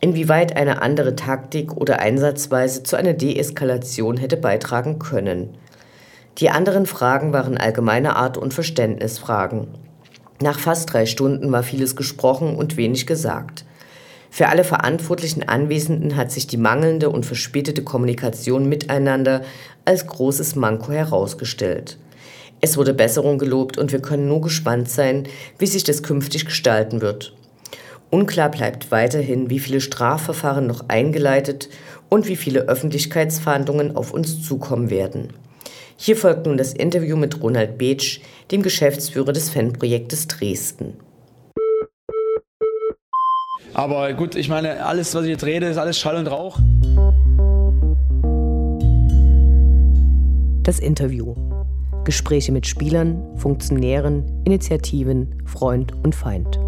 inwieweit 0.00 0.56
eine 0.56 0.82
andere 0.82 1.14
Taktik 1.14 1.76
oder 1.76 2.00
Einsatzweise 2.00 2.82
zu 2.82 2.96
einer 2.96 3.14
Deeskalation 3.14 4.16
hätte 4.16 4.36
beitragen 4.36 4.98
können. 4.98 5.56
Die 6.38 6.50
anderen 6.50 6.86
Fragen 6.86 7.32
waren 7.32 7.56
allgemeiner 7.56 8.16
Art 8.16 8.36
und 8.36 8.52
Verständnisfragen. 8.52 9.68
Nach 10.42 10.58
fast 10.58 10.92
drei 10.92 11.06
Stunden 11.06 11.52
war 11.52 11.62
vieles 11.62 11.94
gesprochen 11.94 12.56
und 12.56 12.76
wenig 12.76 13.06
gesagt. 13.06 13.64
Für 14.34 14.48
alle 14.48 14.64
verantwortlichen 14.64 15.48
Anwesenden 15.48 16.16
hat 16.16 16.32
sich 16.32 16.48
die 16.48 16.56
mangelnde 16.56 17.08
und 17.08 17.24
verspätete 17.24 17.84
Kommunikation 17.84 18.68
miteinander 18.68 19.42
als 19.84 20.08
großes 20.08 20.56
Manko 20.56 20.90
herausgestellt. 20.90 21.98
Es 22.60 22.76
wurde 22.76 22.94
Besserung 22.94 23.38
gelobt 23.38 23.78
und 23.78 23.92
wir 23.92 24.02
können 24.02 24.26
nur 24.26 24.40
gespannt 24.40 24.90
sein, 24.90 25.28
wie 25.60 25.68
sich 25.68 25.84
das 25.84 26.02
künftig 26.02 26.46
gestalten 26.46 27.00
wird. 27.00 27.32
Unklar 28.10 28.50
bleibt 28.50 28.90
weiterhin, 28.90 29.50
wie 29.50 29.60
viele 29.60 29.80
Strafverfahren 29.80 30.66
noch 30.66 30.88
eingeleitet 30.88 31.68
und 32.08 32.26
wie 32.26 32.34
viele 32.34 32.62
Öffentlichkeitsverhandlungen 32.62 33.94
auf 33.94 34.12
uns 34.12 34.42
zukommen 34.42 34.90
werden. 34.90 35.28
Hier 35.96 36.16
folgt 36.16 36.46
nun 36.46 36.56
das 36.56 36.72
Interview 36.72 37.16
mit 37.16 37.40
Ronald 37.40 37.78
Beetsch, 37.78 38.18
dem 38.50 38.62
Geschäftsführer 38.62 39.32
des 39.32 39.50
Fanprojektes 39.50 40.26
Dresden. 40.26 40.94
Aber 43.74 44.12
gut, 44.12 44.36
ich 44.36 44.48
meine, 44.48 44.86
alles, 44.86 45.14
was 45.16 45.24
ich 45.24 45.30
jetzt 45.30 45.44
rede, 45.44 45.66
ist 45.66 45.78
alles 45.78 45.98
Schall 45.98 46.16
und 46.16 46.28
Rauch. 46.28 46.58
Das 50.62 50.78
Interview. 50.78 51.34
Gespräche 52.04 52.52
mit 52.52 52.66
Spielern, 52.66 53.20
Funktionären, 53.36 54.42
Initiativen, 54.44 55.42
Freund 55.44 55.92
und 56.04 56.14
Feind. 56.14 56.58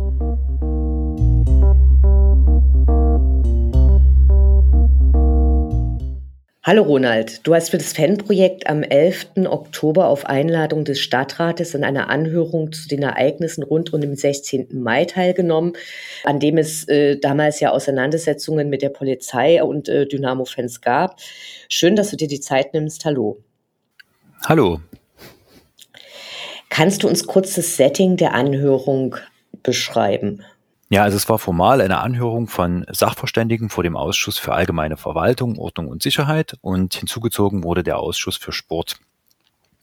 Hallo 6.67 6.83
Ronald, 6.83 7.47
du 7.47 7.55
hast 7.55 7.71
für 7.71 7.79
das 7.79 7.93
Fanprojekt 7.93 8.67
am 8.67 8.83
11. 8.83 9.47
Oktober 9.47 10.09
auf 10.09 10.27
Einladung 10.27 10.85
des 10.85 10.99
Stadtrates 10.99 11.77
an 11.77 11.85
einer 11.85 12.11
Anhörung 12.11 12.73
zu 12.73 12.89
den 12.89 13.05
Ereignissen 13.05 13.63
rund 13.63 13.93
um 13.93 14.01
den 14.01 14.17
16. 14.17 14.71
Mai 14.73 15.05
teilgenommen, 15.05 15.75
an 16.25 16.41
dem 16.41 16.59
es 16.59 16.89
äh, 16.89 17.21
damals 17.21 17.61
ja 17.61 17.71
Auseinandersetzungen 17.71 18.69
mit 18.69 18.83
der 18.83 18.89
Polizei 18.89 19.63
und 19.63 19.89
äh, 19.89 20.09
Dynamo-Fans 20.09 20.81
gab. 20.81 21.21
Schön, 21.69 21.95
dass 21.95 22.11
du 22.11 22.17
dir 22.17 22.27
die 22.27 22.41
Zeit 22.41 22.75
nimmst. 22.75 23.05
Hallo. 23.05 23.39
Hallo. 24.45 24.81
Kannst 26.69 27.05
du 27.05 27.09
uns 27.09 27.29
kurz 27.29 27.55
das 27.55 27.77
Setting 27.77 28.17
der 28.17 28.35
Anhörung 28.35 29.15
beschreiben? 29.63 30.43
Ja, 30.89 31.03
also 31.03 31.17
es 31.17 31.29
war 31.29 31.39
formal 31.39 31.81
eine 31.81 31.99
Anhörung 31.99 32.47
von 32.47 32.87
Sachverständigen 32.89 33.71
vor 33.71 33.83
dem 33.83 33.97
Ausschuss 33.97 34.39
für 34.39 34.55
allgemeine 34.55 34.97
Verwaltung, 34.97 35.59
Ordnung 35.59 35.89
und 35.89 36.03
Sicherheit 36.03 36.57
und 36.61 36.95
hinzugezogen 36.95 37.65
wurde 37.65 37.83
der 37.83 37.99
Ausschuss 37.99 38.37
für 38.37 38.53
Sport. 38.53 39.01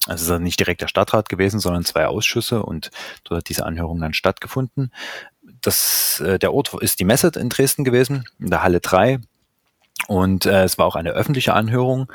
Also 0.07 0.23
es 0.23 0.39
ist 0.39 0.41
nicht 0.41 0.59
direkt 0.59 0.81
der 0.81 0.87
Stadtrat 0.87 1.27
gewesen, 1.27 1.59
sondern 1.59 1.83
zwei 1.83 2.07
Ausschüsse 2.07 2.63
und 2.63 2.89
dort 3.25 3.39
hat 3.39 3.49
diese 3.49 3.65
Anhörung 3.65 3.99
dann 3.99 4.13
stattgefunden. 4.13 4.91
Das, 5.61 6.21
äh, 6.21 6.39
der 6.39 6.53
Ort 6.53 6.73
ist 6.81 6.99
die 7.01 7.05
Messe 7.05 7.31
in 7.35 7.49
Dresden 7.49 7.83
gewesen, 7.83 8.23
in 8.39 8.49
der 8.49 8.63
Halle 8.63 8.79
3 8.79 9.19
und 10.07 10.45
äh, 10.45 10.63
es 10.63 10.77
war 10.77 10.85
auch 10.85 10.95
eine 10.95 11.11
öffentliche 11.11 11.53
Anhörung. 11.53 12.11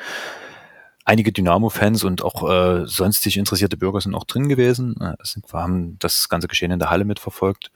Einige 1.04 1.33
Dynamo-Fans 1.33 2.04
und 2.04 2.23
auch 2.23 2.49
äh, 2.50 2.87
sonstig 2.87 3.37
interessierte 3.37 3.76
Bürger 3.76 4.00
sind 4.00 4.14
auch 4.14 4.25
drin 4.25 4.49
gewesen. 4.49 4.97
Äh, 5.00 5.14
wir 5.50 5.61
haben 5.61 5.99
das 5.99 6.30
ganze 6.30 6.49
Geschehen 6.49 6.71
in 6.71 6.78
der 6.78 6.90
Halle 6.90 7.04
mitverfolgt 7.04 7.71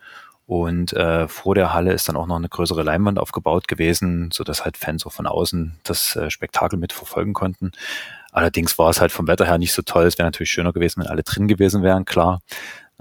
und 0.46 0.92
äh, 0.92 1.28
vor 1.28 1.54
der 1.54 1.72
Halle 1.72 1.92
ist 1.92 2.08
dann 2.08 2.16
auch 2.16 2.26
noch 2.26 2.36
eine 2.36 2.48
größere 2.48 2.82
Leinwand 2.82 3.18
aufgebaut 3.18 3.68
gewesen, 3.68 4.30
so 4.32 4.44
dass 4.44 4.64
halt 4.64 4.76
Fans 4.76 5.06
auch 5.06 5.12
von 5.12 5.26
außen 5.26 5.78
das 5.84 6.16
äh, 6.16 6.30
Spektakel 6.30 6.78
mitverfolgen 6.78 7.32
konnten. 7.32 7.72
Allerdings 8.32 8.78
war 8.78 8.90
es 8.90 9.00
halt 9.00 9.12
vom 9.12 9.28
Wetter 9.28 9.44
her 9.46 9.58
nicht 9.58 9.72
so 9.72 9.82
toll. 9.82 10.06
Es 10.06 10.18
wäre 10.18 10.26
natürlich 10.26 10.50
schöner 10.50 10.72
gewesen, 10.72 11.02
wenn 11.02 11.10
alle 11.10 11.22
drin 11.22 11.48
gewesen 11.48 11.82
wären, 11.82 12.04
klar. 12.04 12.40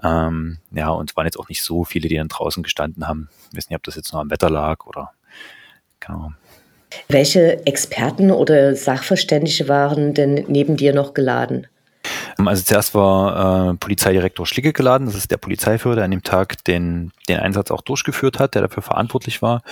Ähm, 0.03 0.57
ja, 0.71 0.89
und 0.89 1.15
waren 1.15 1.25
jetzt 1.25 1.39
auch 1.39 1.49
nicht 1.49 1.63
so 1.63 1.83
viele, 1.83 2.09
die 2.09 2.17
dann 2.17 2.27
draußen 2.27 2.63
gestanden 2.63 3.07
haben. 3.07 3.29
Ich 3.51 3.57
weiß 3.57 3.69
nicht, 3.69 3.77
ob 3.77 3.83
das 3.83 3.95
jetzt 3.95 4.11
nur 4.13 4.21
am 4.21 4.29
Wetter 4.29 4.49
lag 4.49 4.85
oder 4.85 5.11
genau. 5.99 6.31
Welche 7.07 7.65
Experten 7.65 8.31
oder 8.31 8.75
Sachverständige 8.75 9.67
waren 9.67 10.13
denn 10.13 10.45
neben 10.47 10.77
dir 10.77 10.93
noch 10.93 11.13
geladen? 11.13 11.67
Also 12.47 12.63
zuerst 12.63 12.93
war 12.93 13.71
äh, 13.71 13.73
Polizeidirektor 13.75 14.45
Schlicke 14.45 14.73
geladen, 14.73 15.05
das 15.05 15.15
ist 15.15 15.31
der 15.31 15.37
Polizeiführer, 15.37 15.95
der 15.95 16.05
an 16.05 16.11
dem 16.11 16.23
Tag 16.23 16.63
den, 16.65 17.11
den 17.27 17.39
Einsatz 17.39 17.71
auch 17.71 17.81
durchgeführt 17.81 18.39
hat, 18.39 18.55
der 18.55 18.63
dafür 18.63 18.83
verantwortlich 18.83 19.41
war. 19.41 19.63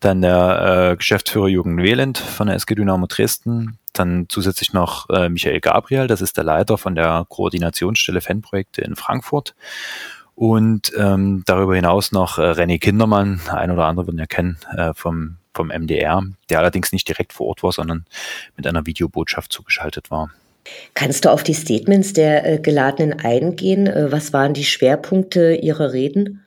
Dann 0.00 0.22
der 0.22 0.92
äh, 0.92 0.96
Geschäftsführer 0.96 1.48
Jürgen 1.48 1.78
Wehland 1.78 2.18
von 2.18 2.46
der 2.46 2.56
SG 2.56 2.74
Dynamo 2.74 3.06
Dresden. 3.06 3.78
Dann 3.92 4.26
zusätzlich 4.28 4.72
noch 4.72 5.08
äh, 5.10 5.28
Michael 5.28 5.60
Gabriel, 5.60 6.06
das 6.06 6.20
ist 6.20 6.36
der 6.36 6.44
Leiter 6.44 6.78
von 6.78 6.94
der 6.94 7.26
Koordinationsstelle 7.28 8.20
Fanprojekte 8.20 8.82
in 8.82 8.96
Frankfurt. 8.96 9.54
Und 10.34 10.92
ähm, 10.98 11.44
darüber 11.46 11.74
hinaus 11.74 12.12
noch 12.12 12.38
äh, 12.38 12.42
René 12.42 12.78
Kindermann, 12.78 13.40
ein 13.50 13.70
oder 13.70 13.86
andere 13.86 14.06
würden 14.06 14.18
ja 14.18 14.26
kennen, 14.26 14.58
äh, 14.76 14.92
vom, 14.92 15.38
vom 15.54 15.68
MDR, 15.68 16.22
der 16.50 16.58
allerdings 16.58 16.92
nicht 16.92 17.08
direkt 17.08 17.32
vor 17.32 17.46
Ort 17.46 17.62
war, 17.62 17.72
sondern 17.72 18.04
mit 18.54 18.66
einer 18.66 18.84
Videobotschaft 18.84 19.50
zugeschaltet 19.50 20.10
war. 20.10 20.30
Kannst 20.94 21.24
du 21.24 21.30
auf 21.30 21.42
die 21.42 21.54
Statements 21.54 22.12
der 22.12 22.46
äh, 22.46 22.58
Geladenen 22.58 23.18
eingehen? 23.20 23.86
Äh, 23.86 24.10
was 24.10 24.32
waren 24.32 24.54
die 24.54 24.64
Schwerpunkte 24.64 25.54
ihrer 25.54 25.92
Reden? 25.92 26.44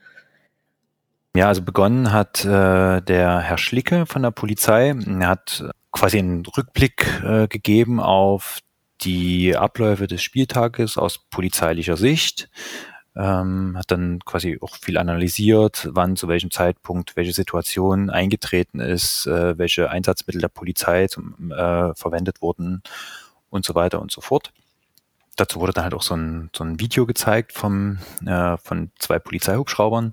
Ja, 1.36 1.46
also 1.46 1.62
begonnen 1.62 2.12
hat 2.12 2.44
äh, 2.44 3.00
der 3.00 3.38
Herr 3.40 3.58
Schlicke 3.58 4.06
von 4.06 4.22
der 4.22 4.32
Polizei. 4.32 4.88
Er 4.88 5.28
hat 5.28 5.64
quasi 5.92 6.18
einen 6.18 6.44
Rückblick 6.44 7.22
äh, 7.24 7.46
gegeben 7.46 8.00
auf 8.00 8.58
die 9.02 9.56
Abläufe 9.56 10.06
des 10.06 10.22
Spieltages 10.22 10.98
aus 10.98 11.18
polizeilicher 11.30 11.96
Sicht. 11.96 12.50
Ähm, 13.16 13.76
hat 13.76 13.90
dann 13.90 14.20
quasi 14.24 14.58
auch 14.60 14.76
viel 14.76 14.96
analysiert, 14.98 15.88
wann 15.92 16.16
zu 16.16 16.28
welchem 16.28 16.50
Zeitpunkt 16.50 17.16
welche 17.16 17.32
Situation 17.32 18.08
eingetreten 18.08 18.78
ist, 18.78 19.26
äh, 19.26 19.58
welche 19.58 19.90
Einsatzmittel 19.90 20.40
der 20.40 20.48
Polizei 20.48 21.08
zum, 21.08 21.50
äh, 21.50 21.94
verwendet 21.94 22.40
wurden 22.40 22.82
und 23.50 23.64
so 23.64 23.74
weiter 23.74 24.00
und 24.00 24.10
so 24.10 24.20
fort. 24.20 24.52
Dazu 25.36 25.60
wurde 25.60 25.72
dann 25.72 25.84
halt 25.84 25.94
auch 25.94 26.02
so 26.02 26.14
ein, 26.14 26.50
so 26.54 26.64
ein 26.64 26.80
Video 26.80 27.06
gezeigt 27.06 27.52
vom, 27.52 27.98
äh, 28.26 28.56
von 28.58 28.90
zwei 28.98 29.18
Polizeihubschraubern. 29.18 30.12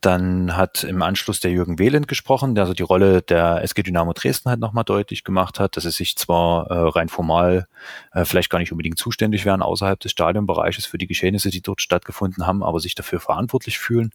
Dann 0.00 0.56
hat 0.56 0.84
im 0.84 1.02
Anschluss 1.02 1.40
der 1.40 1.50
Jürgen 1.50 1.78
Wehland 1.78 2.06
gesprochen, 2.06 2.54
der 2.54 2.64
also 2.64 2.74
die 2.74 2.82
Rolle 2.82 3.22
der 3.22 3.62
SG 3.62 3.82
Dynamo 3.82 4.12
Dresden 4.12 4.50
halt 4.50 4.60
nochmal 4.60 4.84
deutlich 4.84 5.24
gemacht 5.24 5.58
hat, 5.58 5.76
dass 5.76 5.84
es 5.84 5.96
sich 5.96 6.16
zwar 6.16 6.70
äh, 6.70 6.88
rein 6.90 7.08
formal 7.08 7.66
äh, 8.12 8.24
vielleicht 8.24 8.50
gar 8.50 8.58
nicht 8.58 8.72
unbedingt 8.72 8.98
zuständig 8.98 9.44
wären 9.44 9.62
außerhalb 9.62 9.98
des 9.98 10.12
Stadionbereiches 10.12 10.84
für 10.84 10.98
die 10.98 11.06
Geschehnisse, 11.06 11.50
die 11.50 11.62
dort 11.62 11.80
stattgefunden 11.80 12.46
haben, 12.46 12.62
aber 12.62 12.78
sich 12.78 12.94
dafür 12.94 13.20
verantwortlich 13.20 13.78
fühlen 13.78 14.12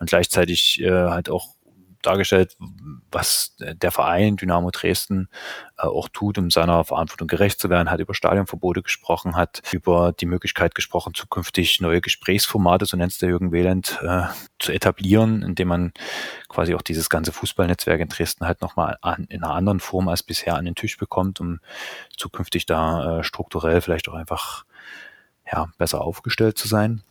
und 0.00 0.08
gleichzeitig 0.08 0.80
äh, 0.80 0.90
halt 0.90 1.28
auch 1.28 1.50
dargestellt, 2.02 2.56
was 3.10 3.56
der 3.58 3.90
Verein 3.90 4.36
Dynamo 4.36 4.70
Dresden 4.70 5.28
äh, 5.78 5.82
auch 5.82 6.08
tut, 6.08 6.38
um 6.38 6.50
seiner 6.50 6.84
Verantwortung 6.84 7.28
gerecht 7.28 7.60
zu 7.60 7.70
werden, 7.70 7.90
hat 7.90 8.00
über 8.00 8.14
Stadionverbote 8.14 8.82
gesprochen, 8.82 9.36
hat 9.36 9.62
über 9.72 10.12
die 10.12 10.26
Möglichkeit 10.26 10.74
gesprochen, 10.74 11.14
zukünftig 11.14 11.80
neue 11.80 12.00
Gesprächsformate, 12.00 12.86
so 12.86 12.96
nennt 12.96 13.12
es 13.12 13.18
der 13.18 13.30
Jürgen 13.30 13.52
Wehland, 13.52 13.98
äh, 14.02 14.24
zu 14.58 14.72
etablieren, 14.72 15.42
indem 15.42 15.68
man 15.68 15.92
quasi 16.48 16.74
auch 16.74 16.82
dieses 16.82 17.10
ganze 17.10 17.32
Fußballnetzwerk 17.32 18.00
in 18.00 18.08
Dresden 18.08 18.46
halt 18.46 18.60
nochmal 18.60 18.98
an, 19.02 19.26
in 19.28 19.42
einer 19.42 19.54
anderen 19.54 19.80
Form 19.80 20.08
als 20.08 20.22
bisher 20.22 20.56
an 20.56 20.64
den 20.64 20.74
Tisch 20.74 20.96
bekommt, 20.96 21.40
um 21.40 21.60
zukünftig 22.16 22.66
da 22.66 23.18
äh, 23.18 23.22
strukturell 23.24 23.80
vielleicht 23.80 24.08
auch 24.08 24.14
einfach 24.14 24.64
ja, 25.50 25.68
besser 25.78 26.02
aufgestellt 26.02 26.58
zu 26.58 26.68
sein. 26.68 27.02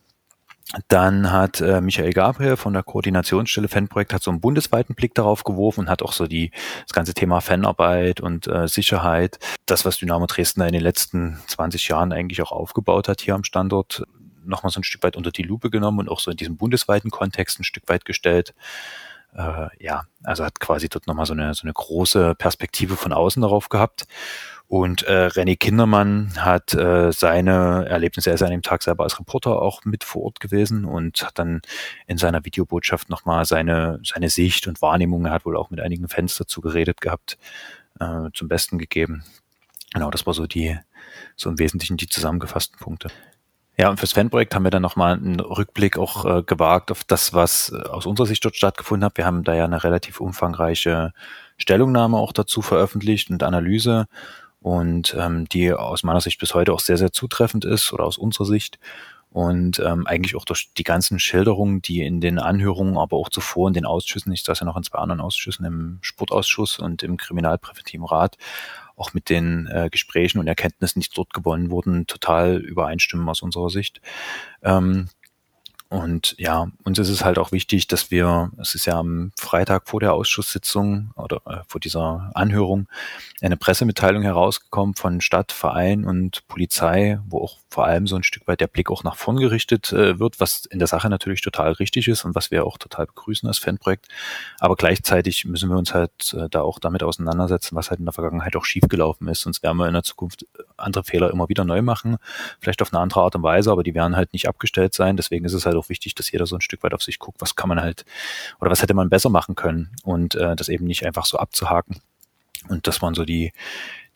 Dann 0.88 1.32
hat 1.32 1.62
äh, 1.62 1.80
Michael 1.80 2.12
Gabriel 2.12 2.56
von 2.58 2.74
der 2.74 2.82
Koordinationsstelle 2.82 3.68
Fanprojekt 3.68 4.12
hat 4.12 4.22
so 4.22 4.30
einen 4.30 4.40
bundesweiten 4.40 4.94
Blick 4.94 5.14
darauf 5.14 5.42
geworfen 5.42 5.80
und 5.80 5.90
hat 5.90 6.02
auch 6.02 6.12
so 6.12 6.26
die 6.26 6.50
das 6.82 6.92
ganze 6.92 7.14
Thema 7.14 7.40
Fanarbeit 7.40 8.20
und 8.20 8.46
äh, 8.48 8.68
Sicherheit, 8.68 9.38
das 9.64 9.86
was 9.86 9.96
Dynamo 9.96 10.26
Dresden 10.26 10.60
in 10.60 10.72
den 10.72 10.82
letzten 10.82 11.38
20 11.46 11.88
Jahren 11.88 12.12
eigentlich 12.12 12.42
auch 12.42 12.52
aufgebaut 12.52 13.08
hat 13.08 13.22
hier 13.22 13.34
am 13.34 13.44
Standort, 13.44 14.04
nochmal 14.44 14.70
so 14.70 14.80
ein 14.80 14.84
Stück 14.84 15.02
weit 15.04 15.16
unter 15.16 15.30
die 15.30 15.42
Lupe 15.42 15.70
genommen 15.70 16.00
und 16.00 16.10
auch 16.10 16.20
so 16.20 16.30
in 16.30 16.36
diesem 16.36 16.58
bundesweiten 16.58 17.10
Kontext 17.10 17.58
ein 17.58 17.64
Stück 17.64 17.88
weit 17.88 18.04
gestellt. 18.04 18.54
Äh, 19.38 19.68
ja, 19.78 20.02
also 20.24 20.44
hat 20.44 20.58
quasi 20.58 20.88
dort 20.88 21.06
nochmal 21.06 21.24
so 21.24 21.32
eine 21.32 21.54
so 21.54 21.62
eine 21.62 21.72
große 21.72 22.34
Perspektive 22.34 22.96
von 22.96 23.12
außen 23.12 23.40
darauf 23.40 23.68
gehabt. 23.68 24.04
Und 24.66 25.04
äh, 25.04 25.28
René 25.28 25.56
Kindermann 25.56 26.32
hat 26.36 26.74
äh, 26.74 27.10
seine 27.12 27.86
Erlebnisse, 27.88 28.30
er 28.30 28.34
ist 28.34 28.42
an 28.42 28.50
dem 28.50 28.62
Tag 28.62 28.82
selber 28.82 29.04
als 29.04 29.18
Reporter 29.18 29.62
auch 29.62 29.84
mit 29.84 30.04
vor 30.04 30.24
Ort 30.24 30.40
gewesen 30.40 30.84
und 30.84 31.24
hat 31.24 31.38
dann 31.38 31.62
in 32.06 32.18
seiner 32.18 32.44
Videobotschaft 32.44 33.08
nochmal 33.08 33.46
seine, 33.46 34.00
seine 34.04 34.28
Sicht 34.28 34.66
und 34.66 34.82
Wahrnehmung, 34.82 35.24
er 35.24 35.32
hat 35.32 35.46
wohl 35.46 35.56
auch 35.56 35.70
mit 35.70 35.80
einigen 35.80 36.08
Fans 36.08 36.36
dazu 36.36 36.60
geredet 36.60 37.00
gehabt, 37.00 37.38
äh, 38.00 38.28
zum 38.34 38.48
Besten 38.48 38.78
gegeben. 38.78 39.24
Genau, 39.94 40.10
das 40.10 40.26
war 40.26 40.34
so 40.34 40.46
die, 40.46 40.78
so 41.34 41.48
im 41.48 41.58
Wesentlichen 41.58 41.96
die 41.96 42.08
zusammengefassten 42.08 42.78
Punkte. 42.78 43.08
Ja, 43.80 43.90
und 43.90 43.98
fürs 43.98 44.12
Fanprojekt 44.12 44.56
haben 44.56 44.64
wir 44.64 44.72
dann 44.72 44.82
nochmal 44.82 45.14
einen 45.14 45.38
Rückblick 45.38 45.98
auch 45.98 46.24
äh, 46.24 46.42
gewagt 46.42 46.90
auf 46.90 47.04
das, 47.04 47.32
was 47.32 47.70
äh, 47.70 47.88
aus 47.88 48.06
unserer 48.06 48.26
Sicht 48.26 48.44
dort 48.44 48.56
stattgefunden 48.56 49.04
hat. 49.04 49.16
Wir 49.16 49.24
haben 49.24 49.44
da 49.44 49.54
ja 49.54 49.64
eine 49.64 49.84
relativ 49.84 50.20
umfangreiche 50.20 51.12
Stellungnahme 51.58 52.16
auch 52.16 52.32
dazu 52.32 52.60
veröffentlicht 52.60 53.30
und 53.30 53.44
Analyse 53.44 54.08
und 54.60 55.14
ähm, 55.16 55.48
die 55.48 55.72
aus 55.72 56.02
meiner 56.02 56.20
Sicht 56.20 56.40
bis 56.40 56.54
heute 56.54 56.72
auch 56.72 56.80
sehr, 56.80 56.98
sehr 56.98 57.12
zutreffend 57.12 57.64
ist 57.64 57.92
oder 57.92 58.04
aus 58.04 58.18
unserer 58.18 58.46
Sicht. 58.46 58.80
Und 59.30 59.78
ähm, 59.78 60.08
eigentlich 60.08 60.34
auch 60.34 60.44
durch 60.44 60.70
die 60.76 60.84
ganzen 60.84 61.20
Schilderungen, 61.20 61.80
die 61.80 62.02
in 62.02 62.20
den 62.20 62.40
Anhörungen, 62.40 62.96
aber 62.96 63.16
auch 63.16 63.28
zuvor 63.28 63.68
in 63.68 63.74
den 63.74 63.84
Ausschüssen, 63.86 64.32
ich 64.32 64.42
saß 64.42 64.58
ja 64.60 64.66
noch 64.66 64.76
in 64.76 64.82
zwei 64.82 64.98
anderen 64.98 65.20
Ausschüssen, 65.20 65.64
im 65.66 65.98
Sportausschuss 66.00 66.80
und 66.80 67.04
im 67.04 67.16
Kriminalpräventiven 67.16 68.06
Rat, 68.06 68.38
auch 68.98 69.14
mit 69.14 69.28
den 69.30 69.66
äh, 69.66 69.88
Gesprächen 69.90 70.38
und 70.38 70.46
Erkenntnissen, 70.46 71.00
die 71.00 71.08
dort 71.14 71.32
gewonnen 71.32 71.70
wurden, 71.70 72.06
total 72.06 72.56
übereinstimmen 72.56 73.28
aus 73.28 73.42
unserer 73.42 73.70
Sicht. 73.70 74.00
Ähm, 74.62 75.08
und 75.90 76.34
ja, 76.36 76.70
uns 76.84 76.98
ist 76.98 77.08
es 77.08 77.24
halt 77.24 77.38
auch 77.38 77.50
wichtig, 77.50 77.86
dass 77.86 78.10
wir, 78.10 78.50
es 78.58 78.74
ist 78.74 78.84
ja 78.84 78.98
am 78.98 79.32
Freitag 79.38 79.88
vor 79.88 80.00
der 80.00 80.12
Ausschusssitzung 80.12 81.12
oder 81.16 81.40
äh, 81.46 81.62
vor 81.66 81.80
dieser 81.80 82.30
Anhörung 82.34 82.88
eine 83.40 83.56
Pressemitteilung 83.56 84.22
herausgekommen 84.22 84.94
von 84.94 85.22
Stadt, 85.22 85.50
Verein 85.50 86.04
und 86.04 86.46
Polizei, 86.46 87.18
wo 87.26 87.40
auch 87.40 87.56
vor 87.70 87.86
allem 87.86 88.06
so 88.06 88.16
ein 88.16 88.22
Stück 88.22 88.46
weit 88.46 88.60
der 88.60 88.66
Blick 88.66 88.90
auch 88.90 89.02
nach 89.02 89.16
vorn 89.16 89.38
gerichtet 89.38 89.90
äh, 89.94 90.18
wird, 90.18 90.40
was 90.40 90.66
in 90.66 90.78
der 90.78 90.88
Sache 90.88 91.08
natürlich 91.08 91.40
total 91.40 91.72
richtig 91.72 92.06
ist 92.08 92.26
und 92.26 92.34
was 92.34 92.50
wir 92.50 92.66
auch 92.66 92.76
total 92.76 93.06
begrüßen 93.06 93.48
als 93.48 93.58
Fanprojekt. 93.58 94.08
Aber 94.58 94.76
gleichzeitig 94.76 95.46
müssen 95.46 95.70
wir 95.70 95.78
uns 95.78 95.94
halt 95.94 96.34
äh, 96.34 96.50
da 96.50 96.60
auch 96.60 96.80
damit 96.80 97.02
auseinandersetzen, 97.02 97.76
was 97.76 97.88
halt 97.88 98.00
in 98.00 98.06
der 98.06 98.12
Vergangenheit 98.12 98.56
auch 98.56 98.64
schiefgelaufen 98.66 99.26
ist. 99.28 99.40
Sonst 99.40 99.62
werden 99.62 99.78
wir 99.78 99.86
in 99.86 99.94
der 99.94 100.02
Zukunft 100.02 100.44
andere 100.76 101.04
Fehler 101.04 101.30
immer 101.30 101.48
wieder 101.48 101.64
neu 101.64 101.80
machen, 101.80 102.18
vielleicht 102.60 102.82
auf 102.82 102.92
eine 102.92 103.00
andere 103.00 103.22
Art 103.22 103.36
und 103.36 103.42
Weise, 103.42 103.72
aber 103.72 103.82
die 103.82 103.94
werden 103.94 104.16
halt 104.16 104.34
nicht 104.34 104.48
abgestellt 104.48 104.92
sein. 104.92 105.16
Deswegen 105.16 105.46
ist 105.46 105.54
es 105.54 105.64
halt 105.64 105.77
auch 105.78 105.88
wichtig, 105.88 106.14
dass 106.14 106.30
jeder 106.30 106.46
so 106.46 106.56
ein 106.56 106.60
Stück 106.60 106.82
weit 106.82 106.94
auf 106.94 107.02
sich 107.02 107.18
guckt, 107.18 107.40
was 107.40 107.56
kann 107.56 107.68
man 107.68 107.80
halt 107.80 108.04
oder 108.60 108.70
was 108.70 108.82
hätte 108.82 108.94
man 108.94 109.08
besser 109.08 109.30
machen 109.30 109.54
können 109.54 109.90
und 110.02 110.34
äh, 110.34 110.56
das 110.56 110.68
eben 110.68 110.86
nicht 110.86 111.06
einfach 111.06 111.26
so 111.26 111.38
abzuhaken. 111.38 112.00
Und 112.68 112.86
das 112.86 113.00
waren 113.02 113.14
so 113.14 113.24
die, 113.24 113.52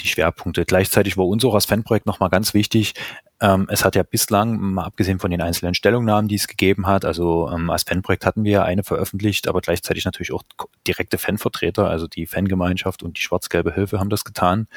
die 0.01 0.09
Schwerpunkte. 0.09 0.65
Gleichzeitig 0.65 1.17
war 1.17 1.27
uns 1.27 1.45
auch 1.45 1.55
als 1.55 1.67
Fanprojekt 1.67 2.07
nochmal 2.07 2.31
ganz 2.31 2.55
wichtig, 2.55 2.95
ähm, 3.43 3.67
es 3.69 3.85
hat 3.85 3.97
ja 3.97 4.05
bislang, 4.05 4.61
mal 4.61 4.85
abgesehen 4.85 5.19
von 5.19 5.33
den 5.33 5.43
einzelnen 5.43 5.75
Stellungnahmen, 5.75 6.29
die 6.29 6.37
es 6.37 6.47
gegeben 6.47 6.87
hat, 6.87 7.05
also 7.05 7.51
ähm, 7.53 7.71
als 7.71 7.83
Fanprojekt 7.83 8.25
hatten 8.25 8.45
wir 8.45 8.53
ja 8.53 8.63
eine 8.63 8.85
veröffentlicht, 8.85 9.49
aber 9.49 9.61
gleichzeitig 9.61 10.05
natürlich 10.05 10.33
auch 10.33 10.45
direkte 10.87 11.19
Fanvertreter, 11.19 11.91
also 11.91 12.07
die 12.07 12.27
Fangemeinschaft 12.27 13.03
und 13.03 13.19
die 13.19 13.23
Schwarz-Gelbe 13.23 13.75
Hilfe 13.75 13.99
haben 13.99 14.11
das 14.11 14.23
getan. 14.23 14.69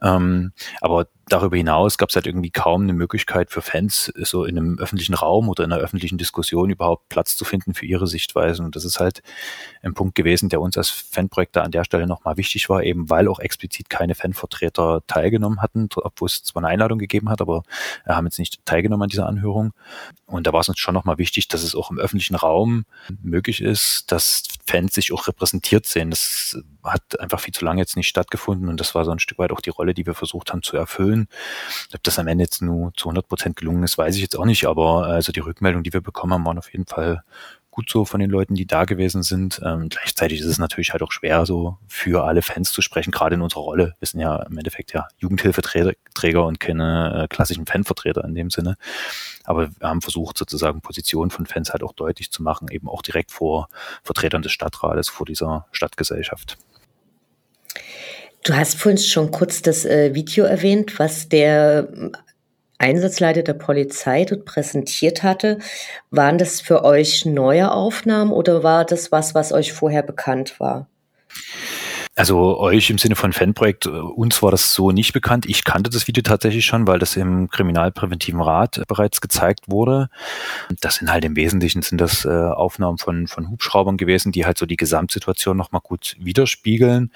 Ähm, 0.00 0.52
aber 0.80 1.08
darüber 1.28 1.56
hinaus 1.56 1.98
gab 1.98 2.08
es 2.08 2.16
halt 2.16 2.26
irgendwie 2.26 2.50
kaum 2.50 2.84
eine 2.84 2.94
Möglichkeit 2.94 3.50
für 3.50 3.60
Fans, 3.60 4.12
so 4.16 4.44
in 4.44 4.56
einem 4.56 4.78
öffentlichen 4.78 5.14
Raum 5.14 5.48
oder 5.50 5.64
in 5.64 5.72
einer 5.72 5.82
öffentlichen 5.82 6.16
Diskussion 6.16 6.70
überhaupt 6.70 7.08
Platz 7.10 7.36
zu 7.36 7.44
finden 7.44 7.74
für 7.74 7.84
ihre 7.84 8.06
Sichtweisen. 8.06 8.64
Und 8.64 8.76
das 8.76 8.84
ist 8.84 9.00
halt 9.00 9.22
ein 9.82 9.92
Punkt 9.92 10.14
gewesen, 10.14 10.48
der 10.48 10.60
uns 10.60 10.78
als 10.78 10.88
Fanprojekt 10.88 11.56
da 11.56 11.62
an 11.62 11.72
der 11.72 11.84
Stelle 11.84 12.06
nochmal 12.06 12.38
wichtig 12.38 12.68
war, 12.70 12.82
eben 12.82 13.10
weil 13.10 13.28
auch 13.28 13.40
explizit 13.40 13.90
keine 13.90 14.14
Fanvertreter 14.14 14.55
teilgenommen 15.06 15.62
hatten, 15.62 15.88
obwohl 15.96 16.26
es 16.26 16.42
zwar 16.42 16.62
eine 16.62 16.72
Einladung 16.72 16.98
gegeben 16.98 17.28
hat, 17.28 17.40
aber 17.40 17.62
haben 18.06 18.26
jetzt 18.26 18.38
nicht 18.38 18.64
teilgenommen 18.64 19.04
an 19.04 19.08
dieser 19.08 19.26
Anhörung. 19.26 19.72
Und 20.26 20.46
da 20.46 20.52
war 20.52 20.60
es 20.60 20.68
uns 20.68 20.78
schon 20.78 20.94
nochmal 20.94 21.18
wichtig, 21.18 21.48
dass 21.48 21.62
es 21.62 21.74
auch 21.74 21.90
im 21.90 21.98
öffentlichen 21.98 22.34
Raum 22.34 22.84
möglich 23.22 23.60
ist, 23.60 24.10
dass 24.12 24.42
Fans 24.66 24.94
sich 24.94 25.12
auch 25.12 25.28
repräsentiert 25.28 25.86
sehen. 25.86 26.10
Das 26.10 26.58
hat 26.82 27.20
einfach 27.20 27.40
viel 27.40 27.54
zu 27.54 27.64
lange 27.64 27.80
jetzt 27.80 27.96
nicht 27.96 28.08
stattgefunden 28.08 28.68
und 28.68 28.80
das 28.80 28.94
war 28.94 29.04
so 29.04 29.10
ein 29.10 29.18
Stück 29.18 29.38
weit 29.38 29.52
auch 29.52 29.60
die 29.60 29.70
Rolle, 29.70 29.94
die 29.94 30.06
wir 30.06 30.14
versucht 30.14 30.52
haben 30.52 30.62
zu 30.62 30.76
erfüllen. 30.76 31.28
Ob 31.94 32.02
das 32.02 32.18
am 32.18 32.26
Ende 32.26 32.44
jetzt 32.44 32.62
nur 32.62 32.92
zu 32.94 33.08
100 33.08 33.28
Prozent 33.28 33.56
gelungen 33.56 33.82
ist, 33.82 33.98
weiß 33.98 34.16
ich 34.16 34.22
jetzt 34.22 34.36
auch 34.38 34.44
nicht, 34.44 34.66
aber 34.66 35.06
also 35.06 35.32
die 35.32 35.40
Rückmeldung, 35.40 35.82
die 35.82 35.92
wir 35.92 36.00
bekommen 36.00 36.32
haben, 36.32 36.44
waren 36.44 36.58
auf 36.58 36.72
jeden 36.72 36.86
Fall 36.86 37.22
gut 37.76 37.90
so 37.90 38.06
von 38.06 38.20
den 38.20 38.30
Leuten, 38.30 38.54
die 38.54 38.66
da 38.66 38.86
gewesen 38.86 39.22
sind. 39.22 39.60
Ähm, 39.62 39.90
gleichzeitig 39.90 40.40
ist 40.40 40.46
es 40.46 40.58
natürlich 40.58 40.92
halt 40.92 41.02
auch 41.02 41.12
schwer, 41.12 41.44
so 41.44 41.76
für 41.86 42.24
alle 42.24 42.40
Fans 42.40 42.72
zu 42.72 42.80
sprechen, 42.80 43.10
gerade 43.10 43.34
in 43.34 43.42
unserer 43.42 43.60
Rolle. 43.60 43.94
Wir 43.98 44.08
sind 44.08 44.20
ja 44.20 44.42
im 44.44 44.56
Endeffekt 44.56 44.94
ja 44.94 45.06
Jugendhilfeträger 45.18 46.46
und 46.46 46.58
keine 46.58 47.24
äh, 47.24 47.28
klassischen 47.28 47.66
Fanvertreter 47.66 48.24
in 48.24 48.34
dem 48.34 48.48
Sinne. 48.48 48.78
Aber 49.44 49.68
wir 49.78 49.88
haben 49.88 50.00
versucht, 50.00 50.38
sozusagen 50.38 50.80
Positionen 50.80 51.30
von 51.30 51.44
Fans 51.44 51.70
halt 51.70 51.82
auch 51.82 51.92
deutlich 51.92 52.30
zu 52.30 52.42
machen, 52.42 52.68
eben 52.70 52.88
auch 52.88 53.02
direkt 53.02 53.30
vor 53.30 53.68
Vertretern 54.02 54.40
des 54.40 54.52
Stadtrates, 54.52 55.10
vor 55.10 55.26
dieser 55.26 55.66
Stadtgesellschaft. 55.70 56.56
Du 58.42 58.54
hast 58.54 58.78
vorhin 58.78 58.98
schon 58.98 59.30
kurz 59.30 59.60
das 59.60 59.84
äh, 59.84 60.14
Video 60.14 60.46
erwähnt, 60.46 60.98
was 60.98 61.28
der 61.28 61.88
Einsatzleiter 62.78 63.42
der 63.42 63.54
Polizei 63.54 64.24
dort 64.24 64.44
präsentiert 64.44 65.22
hatte. 65.22 65.58
Waren 66.10 66.38
das 66.38 66.60
für 66.60 66.84
euch 66.84 67.24
neue 67.24 67.72
Aufnahmen 67.72 68.32
oder 68.32 68.62
war 68.62 68.84
das 68.84 69.12
was, 69.12 69.34
was 69.34 69.52
euch 69.52 69.72
vorher 69.72 70.02
bekannt 70.02 70.60
war? 70.60 70.88
Also 72.18 72.58
euch 72.58 72.88
im 72.88 72.96
Sinne 72.96 73.14
von 73.14 73.34
Fanprojekt, 73.34 73.84
äh, 73.84 73.90
uns 73.90 74.42
war 74.42 74.50
das 74.50 74.72
so 74.72 74.90
nicht 74.90 75.12
bekannt. 75.12 75.44
Ich 75.44 75.64
kannte 75.64 75.90
das 75.90 76.08
Video 76.08 76.22
tatsächlich 76.22 76.64
schon, 76.64 76.86
weil 76.86 76.98
das 76.98 77.14
im 77.14 77.50
Kriminalpräventiven 77.50 78.40
Rat 78.40 78.82
bereits 78.88 79.20
gezeigt 79.20 79.68
wurde. 79.68 80.08
Das 80.80 80.96
sind 80.96 81.12
halt 81.12 81.26
im 81.26 81.36
Wesentlichen 81.36 81.82
sind 81.82 82.00
das 82.00 82.24
äh, 82.24 82.30
Aufnahmen 82.30 82.96
von, 82.96 83.26
von 83.26 83.50
Hubschraubern 83.50 83.98
gewesen, 83.98 84.32
die 84.32 84.46
halt 84.46 84.56
so 84.56 84.64
die 84.64 84.78
Gesamtsituation 84.78 85.58
nochmal 85.58 85.82
gut 85.84 86.16
widerspiegeln. 86.18 87.12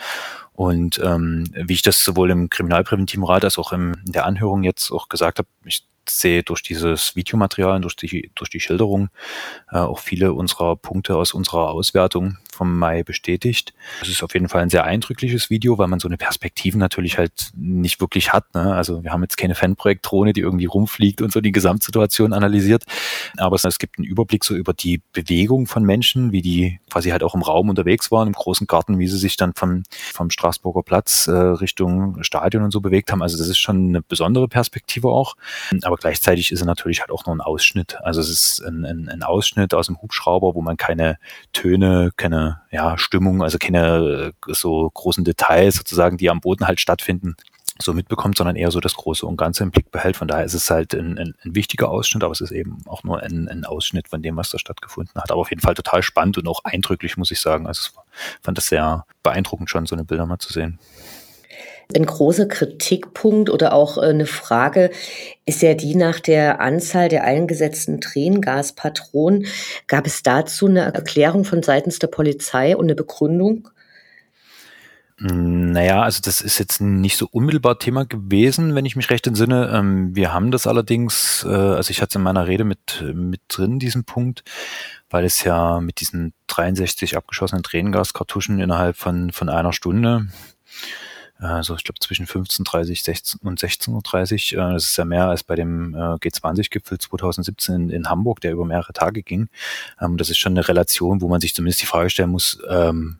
Und 0.53 1.01
ähm, 1.03 1.45
wie 1.55 1.73
ich 1.73 1.83
das 1.83 2.05
sowohl 2.05 2.31
im 2.31 2.51
Kriminalpräventiven 2.51 3.25
Rat 3.25 3.45
als 3.45 3.57
auch 3.57 3.73
in 3.73 3.97
der 4.05 4.27
Anhörung 4.27 4.65
jetzt 4.65 4.91
auch 4.91 5.09
gesagt 5.09 5.39
habe, 5.39 5.49
ich 5.65 5.87
sehe 6.07 6.43
durch 6.43 6.63
dieses 6.63 7.17
Videomaterial, 7.17 7.81
durch 7.81 7.97
die, 7.97 8.31
durch 8.35 8.51
die 8.51 8.61
Schilderung 8.61 9.09
äh, 9.71 9.79
auch 9.79 9.99
viele 9.99 10.35
unserer 10.35 10.77
Punkte 10.77 11.17
aus 11.17 11.33
unserer 11.33 11.71
Auswertung 11.71 12.37
vom 12.61 12.77
Mai 12.77 13.03
bestätigt. 13.03 13.73
Es 14.03 14.11
ist 14.11 14.23
auf 14.23 14.35
jeden 14.35 14.51
Fall 14.51 14.61
ein 14.61 14.69
sehr 14.69 14.85
eindrückliches 14.85 15.49
Video, 15.49 15.79
weil 15.79 15.89
man 15.89 15.99
so 15.99 16.09
eine 16.09 16.19
Perspektive 16.19 16.77
natürlich 16.77 17.17
halt 17.17 17.53
nicht 17.57 18.03
wirklich 18.03 18.35
hat. 18.35 18.55
Ne? 18.55 18.75
Also 18.75 19.03
wir 19.03 19.13
haben 19.13 19.23
jetzt 19.23 19.39
keine 19.39 19.55
Fanprojektdrohne, 19.55 20.35
die 20.35 20.43
irgendwie 20.43 20.67
rumfliegt 20.67 21.23
und 21.23 21.33
so 21.33 21.41
die 21.41 21.53
Gesamtsituation 21.53 22.35
analysiert. 22.35 22.85
Aber 23.39 23.57
es, 23.57 23.65
es 23.65 23.79
gibt 23.79 23.97
einen 23.97 24.05
Überblick 24.05 24.45
so 24.45 24.55
über 24.55 24.75
die 24.75 25.01
Bewegung 25.15 25.67
von 25.67 25.85
Menschen, 25.85 26.33
wie 26.33 26.43
die 26.43 26.81
quasi 26.91 27.09
halt 27.09 27.23
auch 27.23 27.35
im 27.35 27.41
Raum 27.41 27.71
unterwegs 27.71 28.11
waren, 28.11 28.29
im 28.29 28.35
großen 28.35 28.67
Garten, 28.67 28.99
wie 28.99 29.09
sie 29.09 29.17
sich 29.17 29.39
dann 29.39 29.55
vom, 29.55 29.85
vom 29.91 30.29
Straßburger 30.29 30.83
Platz 30.83 31.29
äh, 31.29 31.33
Richtung 31.33 32.23
Stadion 32.23 32.63
und 32.63 32.73
so 32.73 32.83
bewegt 32.83 33.11
haben. 33.11 33.23
Also 33.23 33.39
das 33.39 33.49
ist 33.49 33.59
schon 33.59 33.89
eine 33.89 34.03
besondere 34.03 34.49
Perspektive 34.49 35.09
auch. 35.09 35.35
Aber 35.81 35.97
gleichzeitig 35.97 36.53
ist 36.53 36.61
er 36.61 36.67
natürlich 36.67 37.01
halt 37.01 37.11
auch 37.11 37.25
noch 37.25 37.33
ein 37.33 37.41
Ausschnitt. 37.41 37.97
Also 38.03 38.21
es 38.21 38.29
ist 38.29 38.63
ein, 38.67 38.85
ein, 38.85 39.09
ein 39.09 39.23
Ausschnitt 39.23 39.73
aus 39.73 39.87
dem 39.87 40.03
Hubschrauber, 40.03 40.55
wo 40.55 40.61
man 40.61 40.77
keine 40.77 41.17
Töne, 41.55 42.11
keine 42.19 42.50
ja, 42.71 42.99
Stimmung, 42.99 43.43
also 43.43 43.59
keine 43.59 44.33
äh, 44.49 44.53
so 44.53 44.91
großen 44.91 45.25
Details 45.25 45.77
sozusagen, 45.77 46.17
die 46.17 46.31
am 46.31 46.41
Boden 46.41 46.67
halt 46.67 46.81
stattfinden, 46.81 47.37
so 47.83 47.93
mitbekommt, 47.93 48.37
sondern 48.37 48.57
eher 48.57 48.71
so 48.71 48.81
das 48.81 48.95
Große 48.95 49.27
und 49.27 49.37
Ganze 49.37 49.63
im 49.63 49.71
Blick 49.71 49.91
behält. 49.91 50.17
Von 50.17 50.29
daher 50.29 50.45
ist 50.45 50.55
es 50.55 50.71
halt 50.71 50.95
ein, 50.95 51.19
ein, 51.19 51.35
ein 51.43 51.55
wichtiger 51.55 51.91
Ausschnitt, 51.91 52.23
aber 52.23 52.33
es 52.33 52.41
ist 52.41 52.51
eben 52.51 52.79
auch 52.87 53.03
nur 53.05 53.23
ein, 53.23 53.49
ein, 53.49 53.65
Ausschnitt 53.65 54.09
von 54.09 54.23
dem, 54.23 54.37
was 54.37 54.51
da 54.51 54.59
stattgefunden 54.59 55.21
hat. 55.21 55.31
Aber 55.31 55.41
auf 55.41 55.51
jeden 55.51 55.63
Fall 55.63 55.75
total 55.75 56.03
spannend 56.03 56.39
und 56.39 56.47
auch 56.49 56.65
eindrücklich, 56.65 57.17
muss 57.17 57.31
ich 57.31 57.41
sagen. 57.41 57.67
Also 57.67 57.91
ich 57.91 58.45
fand 58.45 58.59
das 58.59 58.67
sehr 58.67 59.07
beeindruckend 59.23 59.71
schon, 59.71 59.87
so 59.87 59.95
eine 59.95 60.05
Bilder 60.05 60.27
mal 60.27 60.39
zu 60.39 60.53
sehen. 60.53 60.79
Ein 61.95 62.07
großer 62.07 62.47
Kritikpunkt 62.47 63.51
oder 63.51 63.73
auch 63.73 63.99
äh, 63.99 64.03
eine 64.03 64.27
Frage 64.27 64.91
ist 65.47 65.63
ja 65.63 65.75
die 65.75 65.97
nach 65.97 66.21
der 66.21 66.61
Anzahl 66.61 67.09
der 67.09 67.25
eingesetzten 67.25 68.01
Tränengaspatronen. 68.01 69.47
Gab 69.87 70.07
es 70.07 70.23
dazu 70.23 70.67
eine 70.67 70.93
Erklärung 70.95 71.45
von 71.45 71.63
seitens 71.63 71.99
der 71.99 72.07
Polizei 72.09 72.77
und 72.77 72.87
eine 72.87 72.95
Begründung? 72.95 73.69
Hm, 75.21 75.73
naja, 75.73 76.03
also 76.03 76.21
das 76.25 76.41
ist 76.41 76.59
jetzt 76.59 76.81
nicht 76.81 77.19
so 77.19 77.29
unmittelbar 77.31 77.79
Thema 77.79 78.07
gewesen, 78.07 78.75
wenn 78.75 78.87
ich 78.87 78.97
mich 78.97 79.11
recht 79.11 79.27
entsinne. 79.27 79.71
Ähm, 79.75 80.17
wir 80.17 80.33
haben 80.33 80.51
das 80.51 80.67
allerdings, 80.67 81.45
äh, 81.47 81.53
also 81.53 81.91
ich 81.91 82.01
hatte 82.01 82.13
es 82.13 82.17
in 82.17 82.23
meiner 82.23 82.47
Rede 82.47 82.65
mit, 82.65 83.05
mit 83.13 83.43
drin, 83.49 83.79
diesen 83.79 84.05
Punkt, 84.05 84.45
weil 85.11 85.25
es 85.25 85.45
ja 85.45 85.81
mit 85.81 86.01
diesen 86.01 86.33
63 86.47 87.19
abgeschossenen 87.19 87.63
Tränengaskartuschen 87.63 88.61
innerhalb 88.61 88.97
von, 88.97 89.31
von 89.31 89.51
einer 89.51 89.75
Stunde 89.75 90.29
also 91.41 91.75
ich 91.75 91.85
glaube 91.85 91.99
zwischen 92.01 92.27
15.30 92.27 93.03
16 93.03 93.41
und 93.43 93.61
16.30 93.61 94.57
Uhr. 94.57 94.63
Äh, 94.63 94.73
das 94.75 94.85
ist 94.85 94.97
ja 94.97 95.05
mehr 95.05 95.27
als 95.27 95.43
bei 95.43 95.57
dem 95.57 95.95
äh, 95.95 95.99
G20-Gipfel 96.17 96.99
2017 96.99 97.91
in, 97.91 98.09
Hamburg, 98.09 98.41
der 98.41 98.53
über 98.53 98.65
mehrere 98.65 98.93
Tage 98.93 99.23
ging. 99.23 99.49
Ähm, 100.01 100.17
das 100.17 100.31
ist 100.31 100.39
schon 100.39 100.53
eine 100.53 100.69
Relation, 100.69 101.21
wo 101.21 101.29
man 101.29 101.41
sich 101.41 101.55
zumindest 101.55 101.83
die 101.83 101.87
Frage 101.87 102.11
stellen 102.11 102.31
muss, 102.31 102.59
ähm, 102.69 103.19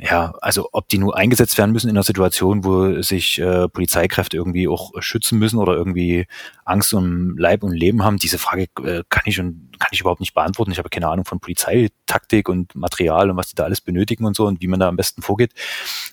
ja, 0.00 0.32
also 0.40 0.68
ob 0.72 0.88
die 0.88 0.98
nur 0.98 1.16
eingesetzt 1.16 1.58
werden 1.58 1.72
müssen 1.72 1.88
in 1.88 1.96
einer 1.96 2.04
Situation, 2.04 2.64
wo 2.64 3.02
sich 3.02 3.38
äh, 3.38 3.68
Polizeikräfte 3.68 4.36
irgendwie 4.36 4.68
auch 4.68 4.92
schützen 5.00 5.38
müssen 5.38 5.58
oder 5.58 5.74
irgendwie 5.74 6.26
Angst 6.64 6.94
um 6.94 7.36
Leib 7.36 7.62
und 7.62 7.72
Leben 7.72 8.04
haben, 8.04 8.16
diese 8.18 8.38
Frage 8.38 8.68
äh, 8.84 9.02
kann 9.08 9.22
ich 9.26 9.40
und 9.40 9.70
kann 9.78 9.88
ich 9.92 10.00
überhaupt 10.00 10.20
nicht 10.20 10.34
beantworten. 10.34 10.70
Ich 10.70 10.78
habe 10.78 10.88
keine 10.88 11.08
Ahnung 11.08 11.24
von 11.24 11.40
Polizeitaktik 11.40 12.48
und 12.48 12.74
Material 12.76 13.30
und 13.30 13.36
was 13.36 13.48
die 13.48 13.56
da 13.56 13.64
alles 13.64 13.80
benötigen 13.80 14.24
und 14.24 14.36
so 14.36 14.46
und 14.46 14.60
wie 14.60 14.68
man 14.68 14.78
da 14.78 14.88
am 14.88 14.96
besten 14.96 15.22
vorgeht. 15.22 15.52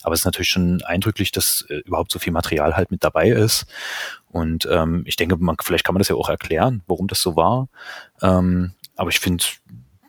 Aber 0.04 0.14
es 0.14 0.22
ist 0.22 0.26
natürlich 0.26 0.50
schon 0.50 0.82
eindrücklich, 0.84 1.32
dass 1.32 1.66
äh, 1.70 1.82
überhaupt 1.86 2.12
so 2.12 2.20
viel 2.20 2.34
Material 2.34 2.76
halt 2.76 2.90
mit 2.90 3.04
dabei 3.04 3.30
ist. 3.30 3.66
Und 4.32 4.68
ähm, 4.72 5.04
ich 5.06 5.16
denke, 5.16 5.38
man, 5.38 5.58
vielleicht 5.62 5.86
kann 5.86 5.94
man 5.94 6.00
das 6.00 6.10
ja 6.10 6.16
auch 6.16 6.30
erklären, 6.30 6.84
warum 6.88 7.08
das 7.08 7.22
so 7.22 7.36
war. 7.36 7.70
Ähm, 8.22 8.74
aber 8.96 9.10
ich 9.10 9.20
finde 9.20 9.44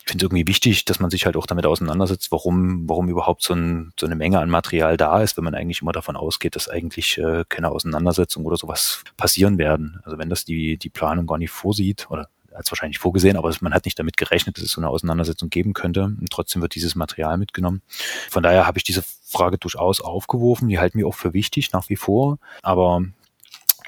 finde 0.06 0.24
es 0.24 0.26
irgendwie 0.28 0.46
wichtig, 0.46 0.84
dass 0.84 1.00
man 1.00 1.10
sich 1.10 1.26
halt 1.26 1.36
auch 1.36 1.46
damit 1.46 1.66
auseinandersetzt, 1.66 2.30
warum, 2.30 2.88
warum 2.88 3.08
überhaupt 3.08 3.42
so, 3.42 3.54
ein, 3.54 3.92
so 3.98 4.06
eine 4.06 4.14
Menge 4.14 4.38
an 4.38 4.48
Material 4.48 4.96
da 4.96 5.20
ist, 5.20 5.36
wenn 5.36 5.44
man 5.44 5.54
eigentlich 5.54 5.82
immer 5.82 5.92
davon 5.92 6.16
ausgeht, 6.16 6.54
dass 6.54 6.68
eigentlich 6.68 7.18
äh, 7.18 7.44
keine 7.48 7.70
Auseinandersetzung 7.70 8.44
oder 8.44 8.56
sowas 8.56 9.02
passieren 9.16 9.58
werden. 9.58 10.00
Also 10.04 10.16
wenn 10.18 10.30
das 10.30 10.44
die, 10.44 10.78
die 10.78 10.90
Planung 10.90 11.26
gar 11.26 11.38
nicht 11.38 11.50
vorsieht 11.50 12.08
oder 12.10 12.28
als 12.54 12.70
wahrscheinlich 12.70 12.98
vorgesehen, 12.98 13.36
aber 13.36 13.54
man 13.60 13.74
hat 13.74 13.84
nicht 13.84 13.98
damit 13.98 14.16
gerechnet, 14.16 14.56
dass 14.56 14.64
es 14.64 14.70
so 14.70 14.80
eine 14.80 14.88
Auseinandersetzung 14.88 15.50
geben 15.50 15.74
könnte. 15.74 16.04
Und 16.04 16.30
trotzdem 16.30 16.62
wird 16.62 16.74
dieses 16.74 16.94
Material 16.94 17.36
mitgenommen. 17.36 17.82
Von 18.30 18.42
daher 18.42 18.66
habe 18.66 18.78
ich 18.78 18.84
diese 18.84 19.02
Frage 19.02 19.58
durchaus 19.58 20.00
aufgeworfen. 20.00 20.68
Die 20.68 20.78
halten 20.78 20.98
wir 20.98 21.06
auch 21.06 21.14
für 21.14 21.34
wichtig 21.34 21.72
nach 21.72 21.88
wie 21.88 21.96
vor. 21.96 22.38
Aber 22.62 23.02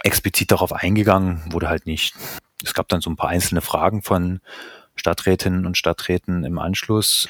explizit 0.03 0.51
darauf 0.51 0.73
eingegangen 0.73 1.43
wurde 1.51 1.69
halt 1.69 1.87
nicht. 1.87 2.15
Es 2.63 2.75
gab 2.75 2.89
dann 2.89 3.01
so 3.01 3.09
ein 3.09 3.17
paar 3.17 3.31
einzelne 3.31 3.61
Fragen 3.61 4.03
von 4.03 4.41
Stadträtinnen 4.99 5.67
und 5.67 5.77
Stadträten 5.77 6.45
im 6.45 6.59
Anschluss, 6.59 7.29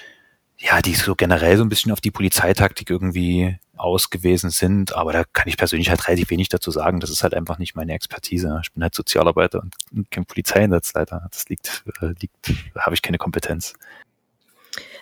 ja, 0.59 0.81
die 0.81 0.94
so 0.94 1.14
generell 1.14 1.57
so 1.57 1.62
ein 1.62 1.68
bisschen 1.68 1.92
auf 1.92 2.00
die 2.00 2.11
Polizeitaktik 2.11 2.90
irgendwie 2.90 3.59
ausgewiesen 3.76 4.50
sind, 4.50 4.94
aber 4.94 5.12
da 5.12 5.24
kann 5.24 5.48
ich 5.48 5.57
persönlich 5.57 5.88
halt 5.88 6.07
relativ 6.09 6.31
wenig 6.31 6.48
dazu 6.48 6.70
sagen. 6.70 6.98
Das 7.00 7.11
ist 7.11 7.22
halt 7.22 7.35
einfach 7.35 7.59
nicht 7.59 7.76
meine 7.76 7.92
Expertise. 7.92 8.61
Ich 8.62 8.72
bin 8.72 8.83
halt 8.83 8.94
Sozialarbeiter 8.94 9.62
und 9.92 10.11
kein 10.11 10.26
Polizeieinsatzleiter. 10.26 11.28
Das 11.31 11.48
liegt, 11.48 11.85
äh, 12.00 12.12
liegt, 12.20 12.52
da 12.74 12.83
habe 12.83 12.94
ich 12.94 13.02
keine 13.02 13.18
Kompetenz. 13.18 13.74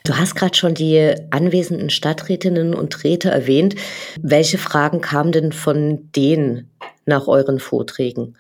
Du 0.04 0.16
hast 0.16 0.36
gerade 0.36 0.54
schon 0.54 0.74
die 0.74 1.14
anwesenden 1.30 1.90
Stadträtinnen 1.90 2.74
und 2.74 3.02
Räte 3.02 3.30
erwähnt. 3.30 3.74
Welche 4.20 4.58
Fragen 4.58 5.00
kamen 5.00 5.32
denn 5.32 5.52
von 5.52 6.12
denen 6.12 6.70
nach 7.06 7.26
euren 7.26 7.58
Vorträgen? 7.58 8.36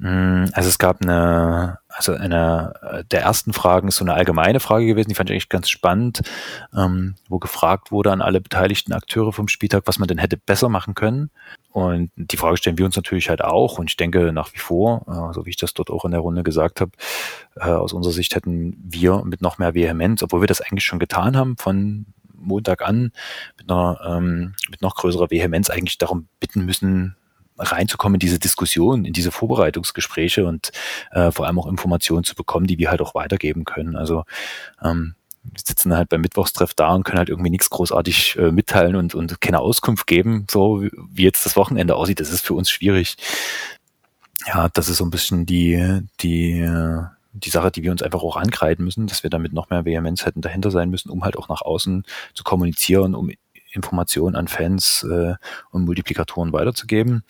Hm, 0.00 0.50
also 0.52 0.68
es 0.68 0.78
gab 0.78 1.02
eine, 1.02 1.78
also 1.88 2.14
eine 2.14 3.04
der 3.10 3.22
ersten 3.22 3.52
Fragen 3.52 3.88
ist 3.88 3.96
so 3.96 4.04
eine 4.04 4.14
allgemeine 4.14 4.58
Frage 4.58 4.86
gewesen, 4.86 5.08
die 5.08 5.14
fand 5.14 5.30
ich 5.30 5.34
eigentlich 5.34 5.48
ganz 5.48 5.68
spannend, 5.68 6.22
ähm, 6.76 7.14
wo 7.28 7.38
gefragt 7.38 7.92
wurde 7.92 8.10
an 8.10 8.20
alle 8.20 8.40
beteiligten 8.40 8.92
Akteure 8.92 9.32
vom 9.32 9.46
Spieltag, 9.46 9.84
was 9.86 9.98
man 9.98 10.08
denn 10.08 10.18
hätte 10.18 10.36
besser 10.36 10.68
machen 10.68 10.94
können. 10.94 11.30
Und 11.70 12.10
die 12.16 12.36
Frage 12.36 12.56
stellen 12.56 12.78
wir 12.78 12.84
uns 12.84 12.96
natürlich 12.96 13.28
halt 13.28 13.42
auch. 13.42 13.78
Und 13.78 13.88
ich 13.88 13.96
denke 13.96 14.32
nach 14.32 14.52
wie 14.52 14.58
vor, 14.58 15.06
äh, 15.08 15.34
so 15.34 15.46
wie 15.46 15.50
ich 15.50 15.56
das 15.56 15.74
dort 15.74 15.90
auch 15.90 16.04
in 16.04 16.10
der 16.10 16.20
Runde 16.20 16.42
gesagt 16.42 16.80
habe, 16.80 16.92
äh, 17.56 17.70
aus 17.70 17.92
unserer 17.92 18.12
Sicht 18.12 18.34
hätten 18.34 18.76
wir 18.82 19.24
mit 19.24 19.42
noch 19.42 19.58
mehr 19.58 19.74
Vehemenz, 19.74 20.22
obwohl 20.22 20.40
wir 20.40 20.48
das 20.48 20.60
eigentlich 20.60 20.84
schon 20.84 20.98
getan 20.98 21.36
haben 21.36 21.56
von 21.56 22.06
Montag 22.32 22.82
an, 22.82 23.12
mit 23.58 23.70
einer 23.70 23.98
ähm, 24.06 24.54
mit 24.70 24.82
noch 24.82 24.96
größerer 24.96 25.30
Vehemenz 25.30 25.70
eigentlich 25.70 25.98
darum 25.98 26.28
bitten 26.40 26.64
müssen, 26.64 27.16
reinzukommen 27.58 28.16
in 28.16 28.20
diese 28.20 28.38
Diskussion, 28.38 29.04
in 29.04 29.12
diese 29.12 29.30
Vorbereitungsgespräche 29.30 30.46
und 30.46 30.72
äh, 31.12 31.30
vor 31.30 31.46
allem 31.46 31.58
auch 31.58 31.66
Informationen 31.66 32.24
zu 32.24 32.34
bekommen, 32.34 32.66
die 32.66 32.78
wir 32.78 32.90
halt 32.90 33.00
auch 33.00 33.14
weitergeben 33.14 33.64
können. 33.64 33.96
Also 33.96 34.24
ähm, 34.82 35.14
wir 35.42 35.60
sitzen 35.62 35.94
halt 35.94 36.08
beim 36.08 36.22
Mittwochstreff 36.22 36.74
da 36.74 36.94
und 36.94 37.04
können 37.04 37.18
halt 37.18 37.28
irgendwie 37.28 37.50
nichts 37.50 37.70
großartig 37.70 38.36
äh, 38.38 38.50
mitteilen 38.50 38.96
und, 38.96 39.14
und 39.14 39.40
keine 39.40 39.60
Auskunft 39.60 40.06
geben, 40.06 40.46
so 40.50 40.82
wie 40.82 41.22
jetzt 41.22 41.44
das 41.44 41.56
Wochenende 41.56 41.96
aussieht. 41.96 42.20
Das 42.20 42.30
ist 42.30 42.44
für 42.44 42.54
uns 42.54 42.70
schwierig. 42.70 43.16
Ja, 44.46 44.68
das 44.68 44.88
ist 44.88 44.98
so 44.98 45.04
ein 45.04 45.10
bisschen 45.10 45.46
die, 45.46 46.00
die, 46.20 46.60
äh, 46.60 47.02
die 47.32 47.50
Sache, 47.50 47.70
die 47.70 47.82
wir 47.82 47.90
uns 47.90 48.02
einfach 48.02 48.22
auch 48.22 48.36
ankreiden 48.36 48.84
müssen, 48.84 49.06
dass 49.06 49.22
wir 49.22 49.30
damit 49.30 49.52
noch 49.52 49.70
mehr 49.70 49.84
Vehemenz 49.84 50.24
hätten 50.24 50.40
dahinter 50.40 50.70
sein 50.70 50.90
müssen, 50.90 51.10
um 51.10 51.24
halt 51.24 51.36
auch 51.36 51.48
nach 51.48 51.62
außen 51.62 52.04
zu 52.32 52.44
kommunizieren, 52.44 53.14
um 53.14 53.30
Informationen 53.74 54.36
an 54.36 54.48
Fans 54.48 55.06
äh, 55.10 55.34
und 55.70 55.84
Multiplikatoren 55.84 56.52
weiterzugeben. 56.52 57.24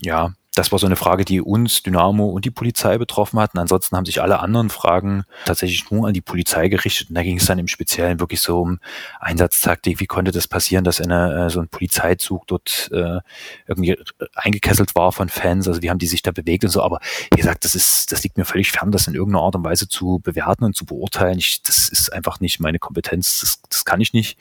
Ja, 0.00 0.32
das 0.54 0.70
war 0.70 0.78
so 0.78 0.84
eine 0.84 0.96
Frage, 0.96 1.24
die 1.24 1.40
uns, 1.40 1.82
Dynamo 1.82 2.26
und 2.26 2.44
die 2.44 2.50
Polizei 2.50 2.98
betroffen 2.98 3.40
hatten. 3.40 3.58
Ansonsten 3.58 3.96
haben 3.96 4.04
sich 4.04 4.20
alle 4.20 4.40
anderen 4.40 4.68
Fragen 4.68 5.24
tatsächlich 5.46 5.90
nur 5.90 6.06
an 6.06 6.12
die 6.12 6.20
Polizei 6.20 6.68
gerichtet. 6.68 7.08
Und 7.08 7.14
da 7.14 7.22
ging 7.22 7.38
es 7.38 7.46
dann 7.46 7.58
im 7.58 7.68
Speziellen 7.68 8.20
wirklich 8.20 8.42
so 8.42 8.60
um 8.60 8.78
Einsatztaktik. 9.18 9.98
Wie 9.98 10.06
konnte 10.06 10.30
das 10.30 10.48
passieren, 10.48 10.84
dass 10.84 11.00
eine, 11.00 11.46
äh, 11.46 11.50
so 11.50 11.60
ein 11.60 11.68
Polizeizug 11.68 12.46
dort 12.46 12.90
äh, 12.92 13.20
irgendwie 13.66 13.96
eingekesselt 14.34 14.94
war 14.94 15.12
von 15.12 15.30
Fans? 15.30 15.68
Also 15.68 15.80
wie 15.80 15.88
haben 15.88 15.98
die 15.98 16.06
sich 16.06 16.20
da 16.20 16.32
bewegt 16.32 16.64
und 16.64 16.70
so. 16.70 16.82
Aber 16.82 17.00
wie 17.30 17.38
gesagt, 17.38 17.64
das 17.64 17.74
ist, 17.74 18.12
das 18.12 18.22
liegt 18.22 18.36
mir 18.36 18.44
völlig 18.44 18.72
fern, 18.72 18.92
das 18.92 19.06
in 19.06 19.14
irgendeiner 19.14 19.44
Art 19.44 19.56
und 19.56 19.64
Weise 19.64 19.88
zu 19.88 20.20
bewerten 20.22 20.64
und 20.64 20.76
zu 20.76 20.84
beurteilen. 20.84 21.38
Ich, 21.38 21.62
das 21.62 21.88
ist 21.88 22.12
einfach 22.12 22.40
nicht 22.40 22.60
meine 22.60 22.78
Kompetenz. 22.78 23.40
Das, 23.40 23.62
das 23.70 23.86
kann 23.86 24.02
ich 24.02 24.12
nicht. 24.12 24.38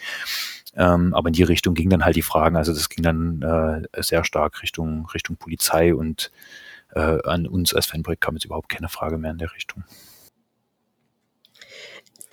Ähm, 0.75 1.13
aber 1.13 1.27
in 1.27 1.33
die 1.33 1.43
Richtung 1.43 1.73
ging 1.73 1.89
dann 1.89 2.05
halt 2.05 2.15
die 2.15 2.21
Fragen. 2.21 2.55
Also 2.55 2.73
das 2.73 2.89
ging 2.89 3.03
dann 3.03 3.41
äh, 3.93 4.01
sehr 4.01 4.23
stark 4.23 4.61
Richtung, 4.61 5.07
Richtung 5.13 5.35
Polizei 5.35 5.93
und 5.93 6.31
äh, 6.93 7.19
an 7.23 7.47
uns 7.47 7.73
als 7.73 7.85
Fanprojekt 7.85 8.21
kam 8.21 8.35
jetzt 8.35 8.45
überhaupt 8.45 8.69
keine 8.69 8.89
Frage 8.89 9.17
mehr 9.17 9.31
in 9.31 9.37
der 9.37 9.53
Richtung. 9.53 9.83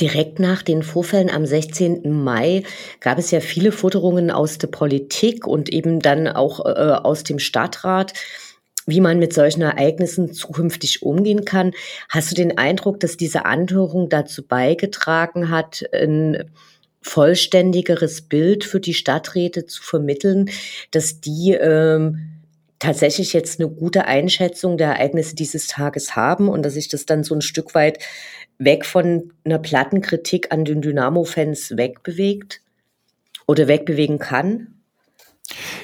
Direkt 0.00 0.38
nach 0.38 0.62
den 0.62 0.84
Vorfällen 0.84 1.28
am 1.28 1.44
16. 1.44 2.22
Mai 2.22 2.62
gab 3.00 3.18
es 3.18 3.32
ja 3.32 3.40
viele 3.40 3.72
Forderungen 3.72 4.30
aus 4.30 4.58
der 4.58 4.68
Politik 4.68 5.44
und 5.44 5.68
eben 5.70 5.98
dann 5.98 6.28
auch 6.28 6.64
äh, 6.64 6.92
aus 7.02 7.24
dem 7.24 7.40
Stadtrat, 7.40 8.12
wie 8.86 9.00
man 9.00 9.18
mit 9.18 9.32
solchen 9.32 9.62
Ereignissen 9.62 10.32
zukünftig 10.32 11.02
umgehen 11.02 11.44
kann. 11.44 11.72
Hast 12.08 12.30
du 12.30 12.36
den 12.36 12.56
Eindruck, 12.58 13.00
dass 13.00 13.16
diese 13.16 13.44
Anhörung 13.44 14.08
dazu 14.08 14.46
beigetragen 14.46 15.50
hat, 15.50 15.84
ein 15.92 16.48
vollständigeres 17.00 18.22
Bild 18.22 18.64
für 18.64 18.80
die 18.80 18.94
Stadträte 18.94 19.66
zu 19.66 19.82
vermitteln, 19.82 20.50
dass 20.90 21.20
die 21.20 21.52
ähm, 21.52 22.38
tatsächlich 22.78 23.32
jetzt 23.32 23.60
eine 23.60 23.68
gute 23.68 24.06
Einschätzung 24.06 24.78
der 24.78 24.94
Ereignisse 24.94 25.34
dieses 25.34 25.66
Tages 25.66 26.16
haben 26.16 26.48
und 26.48 26.62
dass 26.62 26.74
sich 26.74 26.88
das 26.88 27.06
dann 27.06 27.24
so 27.24 27.34
ein 27.34 27.42
Stück 27.42 27.74
weit 27.74 27.98
weg 28.58 28.84
von 28.84 29.32
einer 29.44 29.58
Plattenkritik 29.58 30.52
an 30.52 30.64
den 30.64 30.82
Dynamo-Fans 30.82 31.76
wegbewegt 31.76 32.60
oder 33.46 33.68
wegbewegen 33.68 34.18
kann? 34.18 34.74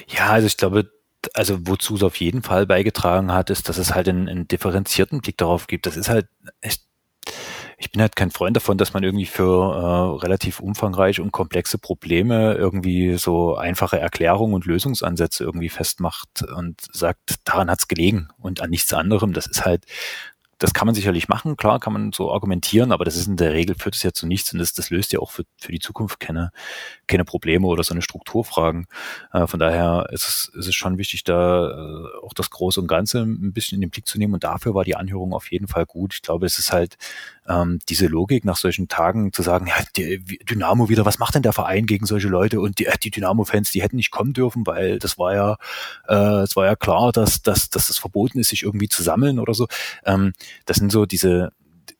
Ja, 0.07 0.31
also 0.31 0.47
ich 0.47 0.57
glaube, 0.57 0.91
also 1.33 1.57
wozu 1.61 1.95
es 1.95 2.03
auf 2.03 2.17
jeden 2.17 2.43
Fall 2.43 2.67
beigetragen 2.67 3.33
hat, 3.33 3.49
ist, 3.49 3.67
dass 3.67 3.77
es 3.77 3.95
halt 3.95 4.07
einen, 4.07 4.29
einen 4.29 4.47
differenzierten 4.47 5.21
Blick 5.21 5.37
darauf 5.37 5.67
gibt. 5.67 5.85
Das 5.85 5.97
ist 5.97 6.09
halt 6.09 6.27
echt 6.61 6.83
ich 7.77 7.91
bin 7.91 8.01
halt 8.01 8.15
kein 8.15 8.31
Freund 8.31 8.55
davon, 8.55 8.77
dass 8.77 8.93
man 8.93 9.03
irgendwie 9.03 9.25
für 9.25 9.43
äh, 9.43 10.23
relativ 10.23 10.59
umfangreiche 10.59 11.21
und 11.21 11.31
komplexe 11.31 11.77
Probleme 11.77 12.53
irgendwie 12.53 13.17
so 13.17 13.55
einfache 13.55 13.99
Erklärungen 13.99 14.53
und 14.53 14.65
Lösungsansätze 14.65 15.43
irgendwie 15.43 15.69
festmacht 15.69 16.43
und 16.55 16.81
sagt, 16.91 17.35
daran 17.45 17.69
hat's 17.69 17.87
gelegen 17.87 18.29
und 18.37 18.61
an 18.61 18.69
nichts 18.69 18.93
anderem. 18.93 19.33
Das 19.33 19.47
ist 19.47 19.65
halt 19.65 19.85
das 20.57 20.73
kann 20.73 20.85
man 20.85 20.95
sicherlich 20.95 21.27
machen, 21.27 21.57
klar, 21.57 21.79
kann 21.79 21.91
man 21.91 22.11
so 22.13 22.31
argumentieren, 22.31 22.91
aber 22.93 23.03
das 23.03 23.17
ist 23.17 23.27
in 23.27 23.35
der 23.35 23.53
Regel 23.53 23.75
führt 23.77 23.95
es 23.95 24.03
ja 24.03 24.13
zu 24.13 24.25
nichts 24.25 24.53
und 24.53 24.59
das, 24.59 24.73
das 24.73 24.89
löst 24.89 25.11
ja 25.11 25.19
auch 25.19 25.31
für, 25.31 25.43
für 25.59 25.71
die 25.71 25.79
Zukunft 25.79 26.19
keine, 26.19 26.51
keine 27.07 27.25
Probleme 27.25 27.67
oder 27.67 27.83
so 27.83 27.93
eine 27.93 28.01
Strukturfragen. 28.01 28.87
Äh, 29.33 29.47
von 29.47 29.59
daher 29.59 30.07
ist 30.11 30.27
es, 30.27 30.51
ist 30.55 30.67
es 30.67 30.75
schon 30.75 30.97
wichtig, 30.97 31.25
da 31.25 31.67
äh, 31.67 32.25
auch 32.25 32.33
das 32.33 32.49
Große 32.49 32.79
und 32.79 32.87
Ganze 32.87 33.21
ein 33.23 33.51
bisschen 33.51 33.75
in 33.75 33.81
den 33.81 33.89
Blick 33.89 34.07
zu 34.07 34.17
nehmen 34.17 34.33
und 34.33 34.45
dafür 34.45 34.73
war 34.73 34.85
die 34.85 34.95
Anhörung 34.95 35.33
auf 35.33 35.51
jeden 35.51 35.67
Fall 35.67 35.85
gut. 35.85 36.13
Ich 36.13 36.21
glaube, 36.21 36.45
es 36.45 36.57
ist 36.57 36.71
halt 36.71 36.95
ähm, 37.47 37.79
diese 37.89 38.07
Logik 38.07 38.45
nach 38.45 38.57
solchen 38.57 38.87
Tagen 38.87 39.31
zu 39.33 39.41
sagen, 39.41 39.67
ja, 39.67 39.75
die, 39.95 40.19
Dynamo 40.19 40.89
wieder, 40.89 41.05
was 41.05 41.19
macht 41.19 41.35
denn 41.35 41.43
der 41.43 41.53
Verein 41.53 41.85
gegen 41.85 42.05
solche 42.05 42.27
Leute 42.27 42.59
und 42.59 42.79
die, 42.79 42.85
äh, 42.85 42.97
die 42.97 43.11
Dynamo-Fans, 43.11 43.71
die 43.71 43.81
hätten 43.81 43.97
nicht 43.97 44.11
kommen 44.11 44.33
dürfen, 44.33 44.65
weil 44.65 44.99
das 44.99 45.17
war 45.17 45.35
ja, 45.35 45.57
äh, 46.07 46.43
es 46.43 46.55
war 46.55 46.65
ja 46.65 46.75
klar, 46.75 47.11
dass, 47.11 47.41
dass, 47.41 47.69
dass 47.69 47.89
es 47.89 47.97
verboten 47.97 48.39
ist, 48.39 48.49
sich 48.49 48.63
irgendwie 48.63 48.89
zu 48.89 49.03
sammeln 49.03 49.39
oder 49.39 49.53
so. 49.53 49.67
Ähm, 50.05 50.33
das 50.65 50.77
sind 50.77 50.91
so 50.91 51.05
diese, 51.05 51.51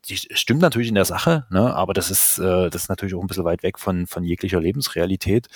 die 0.07 0.17
stimmt 0.17 0.61
natürlich 0.61 0.89
in 0.89 0.95
der 0.95 1.05
Sache, 1.05 1.45
ne, 1.49 1.73
aber 1.73 1.93
das 1.93 2.11
ist, 2.11 2.37
äh, 2.37 2.69
das 2.69 2.83
ist 2.83 2.89
natürlich 2.89 3.15
auch 3.15 3.21
ein 3.21 3.27
bisschen 3.27 3.45
weit 3.45 3.63
weg 3.63 3.79
von, 3.79 4.07
von 4.07 4.23
jeglicher 4.23 4.59
Lebensrealität. 4.59 5.47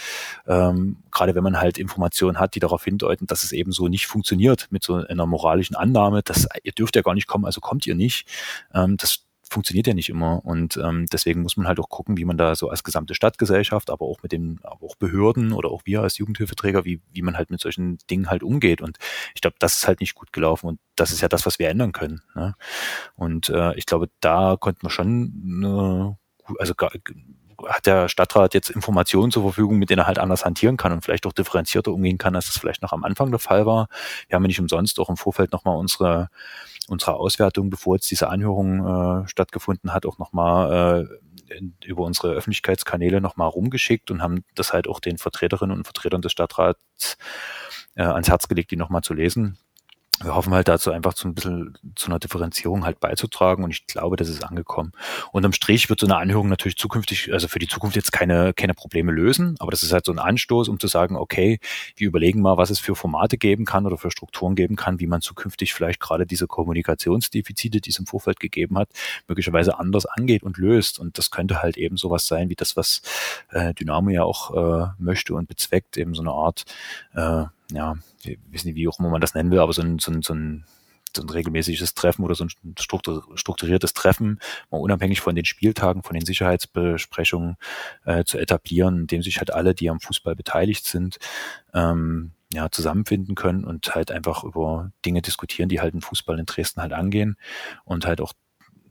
Ähm, 0.47 0.97
gerade 1.11 1.35
wenn 1.35 1.43
man 1.43 1.59
halt 1.59 1.77
Informationen 1.77 2.39
hat, 2.39 2.55
die 2.55 2.59
darauf 2.59 2.83
hindeuten, 2.83 3.27
dass 3.27 3.43
es 3.43 3.51
eben 3.51 3.71
so 3.71 3.87
nicht 3.87 4.07
funktioniert 4.07 4.67
mit 4.71 4.83
so 4.83 4.95
einer 4.95 5.25
moralischen 5.25 5.75
Annahme, 5.75 6.21
dass 6.23 6.47
ihr 6.63 6.71
dürft 6.71 6.95
ja 6.95 7.01
gar 7.01 7.13
nicht 7.13 7.27
kommen, 7.27 7.45
also 7.45 7.61
kommt 7.61 7.85
ihr 7.85 7.95
nicht. 7.95 8.27
Ähm, 8.73 8.97
das 8.97 9.28
funktioniert 9.49 9.87
ja 9.87 9.93
nicht 9.93 10.09
immer. 10.09 10.45
Und 10.45 10.77
ähm, 10.77 11.05
deswegen 11.11 11.41
muss 11.41 11.57
man 11.57 11.67
halt 11.67 11.79
auch 11.79 11.89
gucken, 11.89 12.17
wie 12.17 12.25
man 12.25 12.37
da 12.37 12.55
so 12.55 12.69
als 12.69 12.83
gesamte 12.83 13.15
Stadtgesellschaft, 13.15 13.89
aber 13.89 14.05
auch 14.05 14.21
mit 14.21 14.31
den, 14.31 14.59
aber 14.63 14.85
auch 14.85 14.95
Behörden 14.95 15.51
oder 15.53 15.69
auch 15.69 15.81
wir 15.85 16.01
als 16.01 16.17
Jugendhilfeträger, 16.17 16.85
wie, 16.85 17.01
wie 17.11 17.21
man 17.21 17.37
halt 17.37 17.49
mit 17.49 17.59
solchen 17.59 17.97
Dingen 18.09 18.29
halt 18.29 18.43
umgeht. 18.43 18.81
Und 18.81 18.97
ich 19.35 19.41
glaube, 19.41 19.55
das 19.59 19.77
ist 19.77 19.87
halt 19.87 19.99
nicht 19.99 20.15
gut 20.15 20.31
gelaufen 20.31 20.67
und 20.67 20.79
das 20.95 21.11
ist 21.11 21.21
ja 21.21 21.27
das, 21.27 21.45
was 21.45 21.59
wir 21.59 21.69
ändern 21.69 21.91
können. 21.91 22.21
Ne? 22.35 22.55
Und 23.15 23.49
äh, 23.49 23.73
ich 23.75 23.85
glaube, 23.85 24.09
da 24.19 24.57
konnte 24.59 24.79
man 24.83 24.91
schon 24.91 25.63
äh, 25.63 26.15
also 26.57 26.73
hat 27.67 27.85
der 27.85 28.09
Stadtrat 28.09 28.53
jetzt 28.53 28.69
Informationen 28.69 29.31
zur 29.31 29.43
Verfügung, 29.43 29.77
mit 29.77 29.89
denen 29.89 29.99
er 29.99 30.07
halt 30.07 30.19
anders 30.19 30.45
hantieren 30.45 30.77
kann 30.77 30.91
und 30.91 31.03
vielleicht 31.03 31.25
auch 31.25 31.33
differenzierter 31.33 31.91
umgehen 31.91 32.17
kann, 32.17 32.35
als 32.35 32.47
das 32.47 32.57
vielleicht 32.57 32.81
noch 32.81 32.93
am 32.93 33.03
Anfang 33.03 33.31
der 33.31 33.39
Fall 33.39 33.65
war. 33.65 33.87
Wir 34.27 34.35
haben 34.35 34.43
ja 34.43 34.47
nicht 34.47 34.59
umsonst 34.59 34.99
auch 34.99 35.09
im 35.09 35.17
Vorfeld 35.17 35.51
nochmal 35.51 35.77
unsere 35.77 36.29
unserer 36.87 37.19
Auswertung, 37.19 37.69
bevor 37.69 37.95
jetzt 37.95 38.09
diese 38.09 38.29
Anhörung 38.29 39.23
äh, 39.23 39.27
stattgefunden 39.27 39.93
hat, 39.93 40.05
auch 40.05 40.17
nochmal 40.17 41.07
äh, 41.49 41.61
über 41.85 42.03
unsere 42.03 42.33
Öffentlichkeitskanäle 42.33 43.21
nochmal 43.21 43.49
rumgeschickt 43.49 44.11
und 44.11 44.21
haben 44.21 44.43
das 44.55 44.73
halt 44.73 44.87
auch 44.87 44.99
den 44.99 45.17
Vertreterinnen 45.17 45.77
und 45.77 45.83
Vertretern 45.85 46.21
des 46.21 46.31
Stadtrats 46.31 47.17
äh, 47.95 48.03
ans 48.03 48.29
Herz 48.29 48.47
gelegt, 48.47 48.71
die 48.71 48.75
nochmal 48.75 49.01
zu 49.01 49.13
lesen 49.13 49.57
wir 50.21 50.35
hoffen 50.35 50.53
halt 50.53 50.67
dazu 50.67 50.91
einfach 50.91 51.15
so 51.15 51.27
ein 51.27 51.33
bisschen 51.33 51.77
zu 51.95 52.07
einer 52.07 52.19
Differenzierung 52.19 52.85
halt 52.85 52.99
beizutragen 52.99 53.63
und 53.63 53.71
ich 53.71 53.87
glaube, 53.87 54.15
das 54.15 54.29
ist 54.29 54.43
angekommen. 54.43 54.91
Unterm 55.31 55.53
Strich 55.53 55.89
wird 55.89 55.99
so 55.99 56.07
eine 56.07 56.17
Anhörung 56.17 56.49
natürlich 56.49 56.77
zukünftig, 56.77 57.31
also 57.31 57.47
für 57.47 57.59
die 57.59 57.67
Zukunft 57.67 57.95
jetzt 57.95 58.11
keine, 58.11 58.53
keine 58.53 58.73
Probleme 58.73 59.11
lösen, 59.11 59.55
aber 59.59 59.71
das 59.71 59.83
ist 59.83 59.93
halt 59.93 60.05
so 60.05 60.11
ein 60.11 60.19
Anstoß, 60.19 60.67
um 60.67 60.79
zu 60.79 60.87
sagen, 60.87 61.15
okay, 61.15 61.59
wir 61.95 62.07
überlegen 62.07 62.41
mal, 62.41 62.57
was 62.57 62.69
es 62.69 62.79
für 62.79 62.95
Formate 62.95 63.37
geben 63.37 63.65
kann 63.65 63.85
oder 63.85 63.97
für 63.97 64.11
Strukturen 64.11 64.55
geben 64.55 64.75
kann, 64.75 64.99
wie 64.99 65.07
man 65.07 65.21
zukünftig 65.21 65.73
vielleicht 65.73 65.99
gerade 65.99 66.25
diese 66.25 66.47
Kommunikationsdefizite, 66.47 67.81
die 67.81 67.89
es 67.89 67.99
im 67.99 68.05
Vorfeld 68.05 68.39
gegeben 68.39 68.77
hat, 68.77 68.89
möglicherweise 69.27 69.79
anders 69.79 70.05
angeht 70.05 70.43
und 70.43 70.57
löst. 70.57 70.99
Und 70.99 71.17
das 71.17 71.31
könnte 71.31 71.61
halt 71.61 71.77
eben 71.77 71.97
sowas 71.97 72.27
sein, 72.27 72.49
wie 72.49 72.55
das, 72.55 72.75
was 72.75 73.01
äh, 73.51 73.73
Dynamo 73.73 74.09
ja 74.09 74.23
auch 74.23 74.55
äh, 74.55 74.87
möchte 74.97 75.33
und 75.33 75.47
bezweckt, 75.47 75.97
eben 75.97 76.13
so 76.13 76.21
eine 76.21 76.31
Art 76.31 76.65
äh, 77.13 77.45
ja, 77.71 77.95
ich 78.23 78.37
weiß 78.51 78.65
nicht, 78.65 78.75
wie 78.75 78.87
auch 78.87 78.99
immer 78.99 79.09
man 79.09 79.21
das 79.21 79.33
nennen 79.33 79.51
will, 79.51 79.59
aber 79.59 79.73
so 79.73 79.81
ein, 79.81 79.99
so 79.99 80.11
ein, 80.11 80.21
so 80.21 80.33
ein 80.33 80.65
so 81.15 81.23
ein 81.23 81.29
regelmäßiges 81.29 81.93
Treffen 81.93 82.23
oder 82.23 82.35
so 82.35 82.45
ein 82.45 82.75
strukturiertes 82.77 83.93
Treffen, 83.93 84.39
mal 84.69 84.79
unabhängig 84.79 85.21
von 85.21 85.35
den 85.35 85.45
Spieltagen, 85.45 86.03
von 86.03 86.13
den 86.13 86.25
Sicherheitsbesprechungen 86.25 87.57
äh, 88.05 88.23
zu 88.23 88.37
etablieren, 88.37 89.01
in 89.01 89.07
dem 89.07 89.23
sich 89.23 89.39
halt 89.39 89.51
alle, 89.51 89.73
die 89.73 89.89
am 89.89 89.99
Fußball 89.99 90.35
beteiligt 90.35 90.85
sind, 90.85 91.17
ähm, 91.73 92.31
ja, 92.51 92.69
zusammenfinden 92.71 93.35
können 93.35 93.63
und 93.63 93.93
halt 93.93 94.11
einfach 94.11 94.43
über 94.43 94.91
Dinge 95.05 95.21
diskutieren, 95.21 95.69
die 95.69 95.79
halt 95.79 95.93
den 95.93 96.01
Fußball 96.01 96.39
in 96.39 96.45
Dresden 96.45 96.81
halt 96.81 96.93
angehen 96.93 97.37
und 97.85 98.05
halt 98.05 98.21
auch 98.21 98.33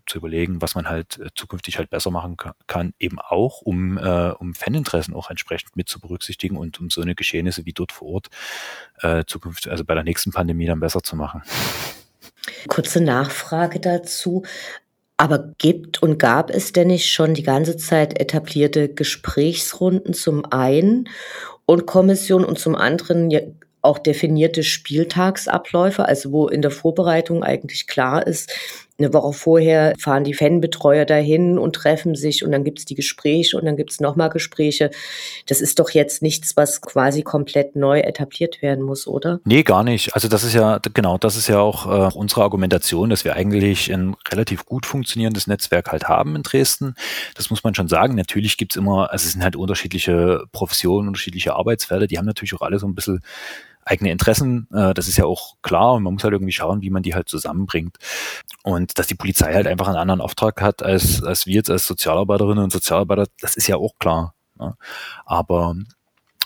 zu 0.08 0.18
überlegen, 0.18 0.60
was 0.60 0.74
man 0.74 0.88
halt 0.88 1.18
äh, 1.18 1.28
zukünftig 1.34 1.78
halt 1.78 1.90
besser 1.90 2.10
machen 2.10 2.36
kann, 2.66 2.94
eben 2.98 3.18
auch, 3.18 3.62
um, 3.62 3.98
äh, 3.98 4.30
um 4.30 4.54
Faninteressen 4.54 5.14
auch 5.14 5.30
entsprechend 5.30 5.76
mit 5.76 5.88
zu 5.88 6.00
berücksichtigen 6.00 6.56
und 6.56 6.80
um 6.80 6.90
so 6.90 7.00
eine 7.00 7.14
Geschehnisse 7.14 7.66
wie 7.66 7.72
dort 7.72 7.92
vor 7.92 8.08
Ort 8.08 8.28
äh, 9.00 9.24
zukünftig, 9.26 9.70
also 9.70 9.84
bei 9.84 9.94
der 9.94 10.04
nächsten 10.04 10.32
Pandemie 10.32 10.66
dann 10.66 10.80
besser 10.80 11.02
zu 11.02 11.16
machen. 11.16 11.42
Kurze 12.68 13.00
Nachfrage 13.00 13.80
dazu. 13.80 14.44
Aber 15.20 15.52
gibt 15.58 16.00
und 16.00 16.18
gab 16.18 16.48
es 16.48 16.72
denn 16.72 16.88
nicht 16.88 17.10
schon 17.10 17.34
die 17.34 17.42
ganze 17.42 17.76
Zeit 17.76 18.20
etablierte 18.20 18.88
Gesprächsrunden 18.88 20.14
zum 20.14 20.44
einen 20.44 21.08
und 21.66 21.86
Kommission 21.86 22.44
und 22.44 22.58
zum 22.60 22.76
anderen 22.76 23.30
auch 23.82 23.98
definierte 23.98 24.62
Spieltagsabläufe, 24.62 26.04
also 26.04 26.30
wo 26.30 26.48
in 26.48 26.62
der 26.62 26.70
Vorbereitung 26.70 27.42
eigentlich 27.42 27.86
klar 27.86 28.26
ist, 28.26 28.52
eine 28.98 29.12
Woche 29.12 29.32
vorher 29.32 29.94
fahren 29.98 30.24
die 30.24 30.34
Fanbetreuer 30.34 31.04
dahin 31.04 31.56
und 31.56 31.74
treffen 31.74 32.16
sich 32.16 32.44
und 32.44 32.50
dann 32.50 32.64
gibt's 32.64 32.84
die 32.84 32.96
Gespräche 32.96 33.56
und 33.56 33.64
dann 33.64 33.76
gibt's 33.76 34.00
nochmal 34.00 34.28
Gespräche. 34.28 34.90
Das 35.46 35.60
ist 35.60 35.78
doch 35.78 35.90
jetzt 35.90 36.20
nichts, 36.20 36.56
was 36.56 36.80
quasi 36.80 37.22
komplett 37.22 37.76
neu 37.76 38.00
etabliert 38.00 38.60
werden 38.60 38.84
muss, 38.84 39.06
oder? 39.06 39.40
Nee, 39.44 39.62
gar 39.62 39.84
nicht. 39.84 40.14
Also 40.14 40.26
das 40.26 40.42
ist 40.42 40.54
ja, 40.54 40.80
genau, 40.94 41.16
das 41.16 41.36
ist 41.36 41.48
ja 41.48 41.60
auch 41.60 41.86
äh, 41.86 42.16
unsere 42.16 42.42
Argumentation, 42.42 43.10
dass 43.10 43.24
wir 43.24 43.36
eigentlich 43.36 43.92
ein 43.92 44.16
relativ 44.30 44.66
gut 44.66 44.84
funktionierendes 44.84 45.46
Netzwerk 45.46 45.92
halt 45.92 46.08
haben 46.08 46.34
in 46.34 46.42
Dresden. 46.42 46.94
Das 47.36 47.50
muss 47.50 47.62
man 47.62 47.74
schon 47.74 47.88
sagen. 47.88 48.16
Natürlich 48.16 48.56
gibt's 48.56 48.76
immer, 48.76 49.12
also 49.12 49.26
es 49.26 49.32
sind 49.32 49.44
halt 49.44 49.54
unterschiedliche 49.54 50.44
Professionen, 50.50 51.08
unterschiedliche 51.08 51.54
Arbeitsfelder, 51.54 52.08
die 52.08 52.18
haben 52.18 52.26
natürlich 52.26 52.54
auch 52.54 52.62
alle 52.62 52.80
so 52.80 52.88
ein 52.88 52.96
bisschen 52.96 53.20
eigene 53.88 54.10
Interessen, 54.10 54.68
äh, 54.72 54.94
das 54.94 55.08
ist 55.08 55.16
ja 55.16 55.24
auch 55.24 55.56
klar 55.62 55.94
und 55.94 56.02
man 56.02 56.14
muss 56.14 56.24
halt 56.24 56.34
irgendwie 56.34 56.52
schauen, 56.52 56.82
wie 56.82 56.90
man 56.90 57.02
die 57.02 57.14
halt 57.14 57.28
zusammenbringt. 57.28 57.96
Und 58.62 58.98
dass 58.98 59.06
die 59.06 59.14
Polizei 59.14 59.54
halt 59.54 59.66
einfach 59.66 59.88
einen 59.88 59.96
anderen 59.96 60.20
Auftrag 60.20 60.60
hat 60.60 60.82
als, 60.82 61.22
als 61.22 61.46
wir 61.46 61.54
jetzt 61.54 61.70
als 61.70 61.86
Sozialarbeiterinnen 61.86 62.64
und 62.64 62.72
Sozialarbeiter, 62.72 63.26
das 63.40 63.56
ist 63.56 63.66
ja 63.66 63.76
auch 63.76 63.94
klar. 63.98 64.34
Ne? 64.58 64.76
Aber 65.24 65.74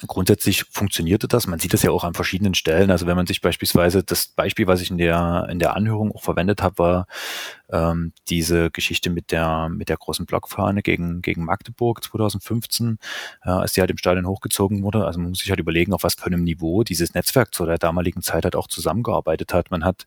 grundsätzlich 0.07 0.65
funktionierte 0.65 1.29
das. 1.29 1.47
Man 1.47 1.59
sieht 1.59 1.73
das 1.73 1.83
ja 1.83 1.91
auch 1.91 2.05
an 2.05 2.15
verschiedenen 2.15 2.55
Stellen. 2.55 2.91
Also 2.91 3.07
wenn 3.07 3.17
man 3.17 3.27
sich 3.27 3.41
beispielsweise 3.41 4.03
das 4.03 4.29
Beispiel, 4.29 4.67
was 4.67 4.81
ich 4.81 4.91
in 4.91 4.99
der 4.99 5.47
in 5.51 5.59
der 5.59 5.77
Anhörung 5.77 6.13
auch 6.13 6.23
verwendet 6.23 6.63
habe, 6.63 6.79
war 6.79 7.07
ähm, 7.71 8.13
diese 8.29 8.71
Geschichte 8.71 9.11
mit 9.11 9.33
der 9.33 9.69
mit 9.69 9.89
der 9.89 9.97
großen 9.97 10.27
Blockfahne 10.27 10.83
gegen 10.83 11.23
gegen 11.23 11.45
Magdeburg 11.45 12.03
2015, 12.03 12.99
äh, 13.45 13.51
als 13.51 13.73
die 13.73 13.81
halt 13.81 13.91
im 13.91 13.99
Stadion 13.99 14.27
hochgezogen 14.27 14.83
wurde. 14.83 15.07
Also 15.07 15.21
man 15.21 15.31
muss 15.31 15.39
sich 15.39 15.51
halt 15.51 15.61
überlegen, 15.61 15.93
auf 15.93 16.03
was 16.05 16.15
für 16.15 16.27
einem 16.27 16.45
Niveau 16.45 16.83
dieses 16.83 17.15
Netzwerk 17.15 17.55
zu 17.55 17.67
der 17.67 17.79
damaligen 17.79 18.23
Zeit 18.23 18.45
halt 18.45 18.57
auch 18.57 18.69
zusammengearbeitet 18.69 19.53
hat. 19.55 19.71
Man 19.71 19.85
hat 19.85 20.07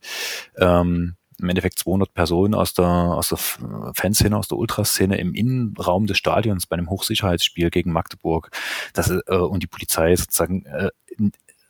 ähm, 0.57 1.15
im 1.39 1.49
Endeffekt 1.49 1.79
200 1.79 2.13
Personen 2.13 2.53
aus 2.53 2.73
der, 2.73 2.85
aus 2.85 3.29
der 3.29 3.37
Fanszene, 3.37 4.37
aus 4.37 4.47
der 4.47 4.57
Ultraszene 4.57 5.17
im 5.17 5.33
Innenraum 5.33 6.07
des 6.07 6.17
Stadions 6.17 6.65
bei 6.67 6.77
einem 6.77 6.89
Hochsicherheitsspiel 6.89 7.69
gegen 7.69 7.91
Magdeburg. 7.91 8.51
Das, 8.93 9.09
äh, 9.09 9.35
und 9.35 9.63
die 9.63 9.67
Polizei 9.67 10.15
sozusagen 10.15 10.65
äh, 10.65 10.89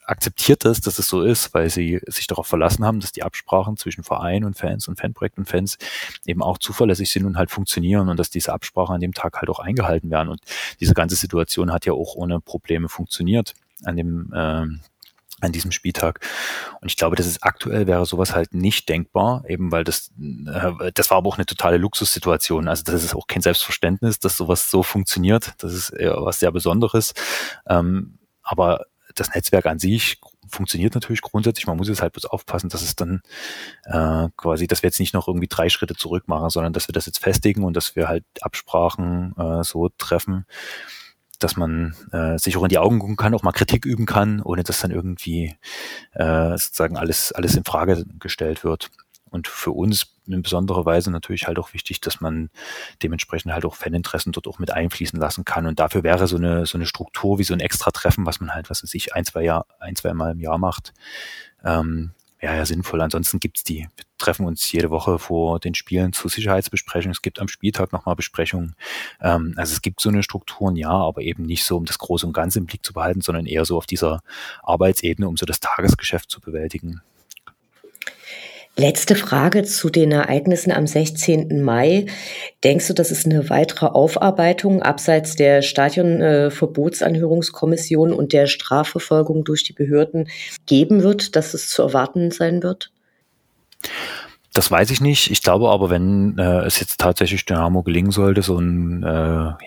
akzeptiert 0.06 0.66
das, 0.66 0.82
dass 0.82 1.00
es 1.00 1.08
so 1.08 1.22
ist, 1.22 1.54
weil 1.54 1.70
sie 1.70 2.00
sich 2.06 2.28
darauf 2.28 2.48
verlassen 2.48 2.86
haben, 2.86 3.00
dass 3.00 3.12
die 3.12 3.24
Absprachen 3.24 3.78
zwischen 3.78 4.04
Verein 4.04 4.44
und 4.44 4.58
Fans 4.58 4.88
und 4.88 5.00
Fanprojekt 5.00 5.38
und 5.38 5.50
Fans 5.50 5.78
eben 6.26 6.44
auch 6.44 6.58
zuverlässig 6.58 7.12
sind 7.12 7.26
und 7.26 7.38
halt 7.38 7.52
funktionieren 7.52 8.10
und 8.10 8.20
dass 8.20 8.30
diese 8.30 8.54
Absprachen 8.54 8.96
an 8.96 9.02
dem 9.02 9.14
Tag 9.14 9.38
halt 9.38 9.50
auch 9.50 9.60
eingehalten 9.60 10.10
werden. 10.12 10.30
Und 10.30 10.42
diese 10.80 10.94
ganze 10.94 11.16
Situation 11.16 11.74
hat 11.74 11.86
ja 11.86 11.94
auch 11.94 12.16
ohne 12.16 12.40
Probleme 12.40 12.90
funktioniert 12.90 13.54
an 13.84 13.98
dem 13.98 14.32
ähm, 14.34 14.82
an 15.42 15.52
diesem 15.52 15.72
Spieltag. 15.72 16.20
Und 16.82 16.90
ich 16.90 16.96
glaube, 16.96 17.16
das 17.16 17.28
ist 17.28 17.44
aktuell 17.44 17.88
wäre 17.88 18.06
sowas 18.06 18.34
halt 18.34 18.54
nicht 18.54 18.88
denkbar, 18.90 19.44
eben 19.48 19.72
weil 19.72 19.84
das, 19.84 20.12
äh, 20.20 20.92
das 20.94 21.10
war 21.10 21.18
aber 21.18 21.30
auch 21.30 21.38
eine 21.38 21.46
totale 21.46 21.78
Luxussituation. 21.78 22.68
Also 22.68 22.84
das 22.84 23.04
ist 23.04 23.16
auch 23.16 23.28
kein 23.28 23.42
Selbstverständnis, 23.42 24.20
dass 24.20 24.38
sowas 24.38 24.72
so 24.72 24.84
funktioniert. 24.84 25.54
Das 25.58 25.74
ist 25.74 25.90
eher 25.90 26.16
was 26.22 26.40
sehr 26.40 26.52
Besonderes. 26.52 27.14
Ähm, 27.68 28.20
aber 28.44 28.86
das 29.16 29.34
Netzwerk 29.34 29.66
an 29.66 29.80
sich 29.80 30.20
funktioniert 30.48 30.94
natürlich 30.94 31.22
grundsätzlich. 31.22 31.68
Man 31.68 31.78
muss 31.78 31.88
jetzt 31.88 32.02
halt 32.02 32.14
bloß 32.14 32.26
aufpassen, 32.26 32.70
dass 32.70 32.82
es 32.82 32.96
dann 32.96 33.22
äh, 33.86 34.30
quasi, 34.38 34.68
dass 34.68 34.84
wir 34.84 34.90
jetzt 34.90 35.00
nicht 35.00 35.14
noch 35.14 35.28
irgendwie 35.28 35.48
drei 35.48 35.70
Schritte 35.70 35.96
zurück 35.96 36.28
machen, 36.28 36.50
sondern 36.50 36.74
dass 36.74 36.88
wir 36.88 36.94
das 36.94 37.06
jetzt 37.06 37.20
festigen 37.20 37.64
und 37.64 37.76
dass 37.76 37.96
wir 37.96 38.08
halt 38.08 38.26
Absprachen 38.42 39.36
äh, 39.38 39.64
so 39.64 39.90
treffen, 39.98 40.46
dass 41.40 41.58
man 41.58 41.96
äh, 42.12 42.38
sich 42.38 42.58
auch 42.58 42.64
in 42.64 42.70
die 42.70 42.78
Augen 42.78 43.00
gucken 43.00 43.16
kann, 43.16 43.34
auch 43.34 43.44
mal 43.44 43.52
Kritik 43.52 43.86
üben 43.86 44.06
kann, 44.06 44.42
ohne 44.42 44.64
dass 44.64 44.82
dann 44.82 44.92
irgendwie 44.92 45.56
äh, 46.14 46.58
sozusagen 46.58 46.98
alles, 46.98 47.32
alles 47.32 47.56
in 47.56 47.64
Frage 47.64 48.06
gestellt 48.20 48.64
wird. 48.64 48.90
Und 49.30 49.48
für 49.48 49.72
uns 49.72 50.16
in 50.28 50.42
besonderer 50.42 50.86
Weise 50.86 51.12
natürlich 51.12 51.48
halt 51.48 51.60
auch 51.60 51.74
wichtig, 51.74 52.00
dass 52.00 52.22
man 52.22 52.50
dementsprechend 53.04 53.52
halt 53.54 53.66
auch 53.66 53.76
Faninteressen 53.76 54.32
dort 54.32 54.48
auch 54.48 54.60
mit 54.60 54.72
einfließen 54.72 55.20
lassen 55.20 55.44
kann. 55.46 55.66
Und 55.66 55.80
dafür 55.80 56.04
wäre 56.04 56.28
so 56.28 56.38
eine, 56.38 56.66
so 56.66 56.78
eine 56.78 56.86
Struktur 56.86 57.38
wie 57.38 57.44
so 57.44 57.54
ein 57.54 57.60
extra 57.60 57.92
Treffen, 57.92 58.26
was 58.26 58.40
man 58.40 58.54
halt, 58.54 58.70
was 58.70 58.82
weiß 58.82 58.94
ich, 58.94 59.14
ein, 59.14 59.26
zwei 59.26 59.44
Jahr, 59.44 59.66
ein, 59.80 59.96
zwei 59.96 60.14
Mal 60.14 60.32
im 60.32 60.40
Jahr 60.40 60.58
macht, 60.58 60.94
ähm, 61.64 62.12
ja, 62.42 62.56
ja 62.56 62.66
sinnvoll. 62.66 63.02
Ansonsten 63.02 63.40
gibt's 63.40 63.64
die. 63.64 63.88
Wir 63.96 64.06
treffen 64.18 64.46
uns 64.46 64.72
jede 64.72 64.90
Woche 64.90 65.20
vor 65.20 65.60
den 65.60 65.74
Spielen 65.74 66.14
zur 66.14 66.30
Sicherheitsbesprechung. 66.30 67.12
Es 67.12 67.22
gibt 67.22 67.40
am 67.40 67.48
Spieltag 67.48 67.92
nochmal 67.92 68.16
Besprechungen. 68.16 68.76
Ähm, 69.22 69.54
also 69.58 69.74
es 69.74 69.82
gibt 69.82 70.02
so 70.02 70.10
eine 70.10 70.24
Strukturen, 70.24 70.76
ja, 70.76 70.92
aber 70.92 71.22
eben 71.22 71.44
nicht 71.44 71.64
so, 71.64 71.78
um 71.78 71.86
das 71.86 71.98
Große 71.98 72.26
und 72.26 72.34
Ganze 72.34 72.60
im 72.60 72.66
Blick 72.66 72.86
zu 72.86 72.94
behalten, 72.94 73.22
sondern 73.22 73.46
eher 73.46 73.66
so 73.66 73.78
auf 73.78 73.86
dieser 73.86 74.22
Arbeitsebene, 74.64 75.28
um 75.28 75.38
so 75.38 75.46
das 75.46 75.60
Tagesgeschäft 75.60 76.30
zu 76.30 76.42
bewältigen. 76.42 77.02
Letzte 78.78 79.16
Frage 79.16 79.64
zu 79.64 79.90
den 79.90 80.12
Ereignissen 80.12 80.74
am 80.74 80.86
16. 80.86 81.64
Mai. 81.64 82.08
Denkst 82.66 82.90
du, 82.90 82.94
dass 82.94 83.10
es 83.10 83.26
eine 83.26 83.50
weitere 83.50 83.86
Aufarbeitung 83.86 84.82
abseits 84.82 85.38
der 85.38 85.62
Stadionverbotsanhörungskommission 85.62 88.12
und 88.12 88.34
der 88.34 88.48
Strafverfolgung 88.48 89.46
durch 89.46 89.64
die 89.64 89.72
Behörden 89.72 90.28
geben 90.66 91.04
wird, 91.04 91.38
dass 91.38 91.54
es 91.54 91.70
zu 91.70 91.84
erwarten 91.84 92.32
sein 92.32 92.64
wird? 92.64 92.92
Das 94.56 94.72
weiß 94.72 94.90
ich 94.92 95.02
nicht. 95.02 95.32
Ich 95.32 95.42
glaube 95.42 95.70
aber, 95.70 95.90
wenn 95.90 96.38
äh, 96.38 96.62
es 96.62 96.80
jetzt 96.80 96.98
tatsächlich 96.98 97.44
Dynamo 97.44 97.84
gelingen 97.84 98.12
sollte, 98.12 98.42
so 98.42 98.58
ein 98.58 99.04
äh, 99.04 99.08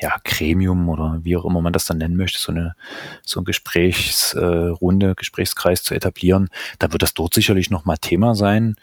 ja, 0.00 0.16
Gremium 0.24 0.88
oder 0.88 1.20
wie 1.22 1.36
auch 1.36 1.44
immer 1.44 1.60
man 1.60 1.74
das 1.74 1.84
dann 1.84 1.98
nennen 1.98 2.16
möchte, 2.16 2.38
so 2.38 2.52
eine 2.52 2.74
so 3.22 3.38
ein 3.38 3.44
Gesprächsrunde, 3.44 5.10
äh, 5.10 5.14
Gesprächskreis 5.14 5.82
zu 5.82 5.94
etablieren, 5.94 6.48
dann 6.78 6.92
wird 6.92 7.02
das 7.02 7.12
dort 7.12 7.34
sicherlich 7.34 7.68
nochmal 7.68 7.98
Thema 7.98 8.34
sein. 8.34 8.76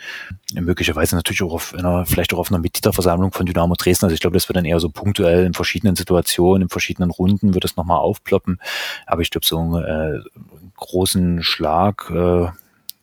Möglicherweise 0.53 1.15
natürlich 1.15 1.41
auch 1.41 1.53
auf 1.53 1.73
einer, 1.73 2.05
vielleicht 2.05 2.35
auch 2.35 2.39
auf 2.39 2.51
einer 2.51 2.59
Mitgliederversammlung 2.59 3.31
von 3.31 3.47
Dynamo 3.47 3.73
Dresden. 3.73 4.05
Also 4.05 4.13
ich 4.13 4.21
glaube, 4.21 4.35
das 4.35 4.47
wird 4.47 4.57
dann 4.57 4.65
eher 4.65 4.79
so 4.79 4.89
punktuell 4.89 5.43
in 5.43 5.55
verschiedenen 5.55 5.95
Situationen, 5.95 6.61
in 6.61 6.69
verschiedenen 6.69 7.09
Runden 7.09 7.55
wird 7.55 7.65
es 7.65 7.77
nochmal 7.77 7.97
aufploppen. 7.97 8.59
Aber 9.07 9.23
ich 9.23 9.31
glaube, 9.31 9.47
so 9.47 9.57
einen 9.57 9.83
äh, 9.83 10.19
großen 10.75 11.41
Schlag 11.41 12.11
äh, 12.13 12.49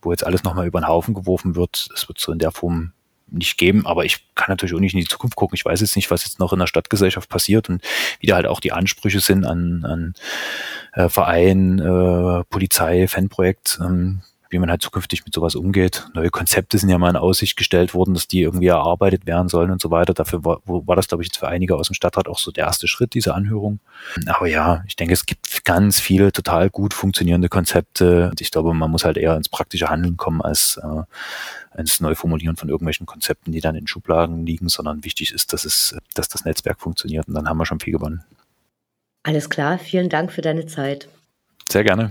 wo 0.02 0.10
jetzt 0.10 0.24
alles 0.24 0.44
nochmal 0.44 0.66
über 0.66 0.80
den 0.80 0.88
Haufen 0.88 1.14
geworfen 1.14 1.56
wird. 1.56 1.88
Das 1.92 2.08
wird 2.08 2.18
so 2.18 2.32
in 2.32 2.38
der 2.38 2.52
Form 2.52 2.92
nicht 3.32 3.56
geben, 3.56 3.86
aber 3.86 4.04
ich 4.04 4.26
kann 4.34 4.50
natürlich 4.50 4.74
auch 4.74 4.80
nicht 4.80 4.92
in 4.92 5.00
die 5.00 5.06
Zukunft 5.06 5.36
gucken. 5.36 5.56
Ich 5.56 5.64
weiß 5.64 5.80
jetzt 5.80 5.96
nicht, 5.96 6.10
was 6.10 6.24
jetzt 6.24 6.38
noch 6.38 6.52
in 6.52 6.58
der 6.58 6.66
Stadtgesellschaft 6.66 7.28
passiert 7.28 7.68
und 7.68 7.82
wie 8.20 8.26
da 8.26 8.36
halt 8.36 8.46
auch 8.46 8.60
die 8.60 8.72
Ansprüche 8.72 9.20
sind 9.20 9.44
an, 9.46 9.84
an 9.84 10.14
äh, 10.92 11.08
Verein, 11.08 11.78
äh, 11.78 12.44
Polizei, 12.44 13.08
Fanprojekt. 13.08 13.78
Ähm, 13.80 14.20
wie 14.52 14.58
man 14.58 14.70
halt 14.70 14.82
zukünftig 14.82 15.24
mit 15.24 15.34
sowas 15.34 15.54
umgeht. 15.54 16.06
Neue 16.14 16.30
Konzepte 16.30 16.76
sind 16.78 16.90
ja 16.90 16.98
mal 16.98 17.10
in 17.10 17.16
Aussicht 17.16 17.56
gestellt 17.56 17.94
worden, 17.94 18.14
dass 18.14 18.28
die 18.28 18.42
irgendwie 18.42 18.66
erarbeitet 18.66 19.26
werden 19.26 19.48
sollen 19.48 19.70
und 19.70 19.80
so 19.80 19.90
weiter. 19.90 20.12
Dafür 20.12 20.44
war, 20.44 20.60
war 20.64 20.94
das, 20.94 21.08
glaube 21.08 21.22
ich, 21.22 21.28
jetzt 21.28 21.38
für 21.38 21.48
einige 21.48 21.76
aus 21.76 21.88
dem 21.88 21.94
Stadtrat 21.94 22.28
auch 22.28 22.38
so 22.38 22.50
der 22.50 22.66
erste 22.66 22.86
Schritt, 22.86 23.14
diese 23.14 23.34
Anhörung. 23.34 23.80
Aber 24.26 24.46
ja, 24.46 24.84
ich 24.86 24.94
denke, 24.94 25.14
es 25.14 25.26
gibt 25.26 25.64
ganz 25.64 26.00
viele 26.00 26.32
total 26.32 26.68
gut 26.70 26.92
funktionierende 26.92 27.48
Konzepte. 27.48 28.28
Und 28.30 28.40
ich 28.40 28.50
glaube, 28.50 28.74
man 28.74 28.90
muss 28.90 29.04
halt 29.04 29.16
eher 29.16 29.36
ins 29.36 29.48
praktische 29.48 29.88
Handeln 29.88 30.16
kommen 30.18 30.42
als 30.42 30.78
äh, 30.82 31.02
ins 31.78 32.00
Neuformulieren 32.00 32.56
von 32.56 32.68
irgendwelchen 32.68 33.06
Konzepten, 33.06 33.52
die 33.52 33.60
dann 33.60 33.74
in 33.74 33.86
Schubladen 33.86 34.44
liegen, 34.44 34.68
sondern 34.68 35.04
wichtig 35.04 35.32
ist, 35.32 35.52
dass 35.52 35.64
es, 35.64 35.96
dass 36.14 36.28
das 36.28 36.44
Netzwerk 36.44 36.80
funktioniert 36.80 37.26
und 37.28 37.34
dann 37.34 37.48
haben 37.48 37.56
wir 37.56 37.66
schon 37.66 37.80
viel 37.80 37.94
gewonnen. 37.94 38.22
Alles 39.22 39.48
klar, 39.48 39.78
vielen 39.78 40.08
Dank 40.08 40.32
für 40.32 40.42
deine 40.42 40.66
Zeit. 40.66 41.08
Sehr 41.68 41.84
gerne. 41.84 42.10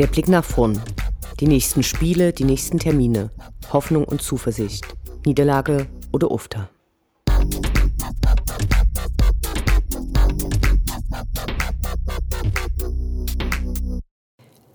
Der 0.00 0.06
Blick 0.06 0.28
nach 0.28 0.46
vorn. 0.46 0.80
Die 1.40 1.46
nächsten 1.46 1.82
Spiele, 1.82 2.32
die 2.32 2.44
nächsten 2.44 2.78
Termine. 2.78 3.28
Hoffnung 3.70 4.04
und 4.04 4.22
Zuversicht. 4.22 4.86
Niederlage 5.26 5.88
oder 6.10 6.30
Ufter. 6.30 6.70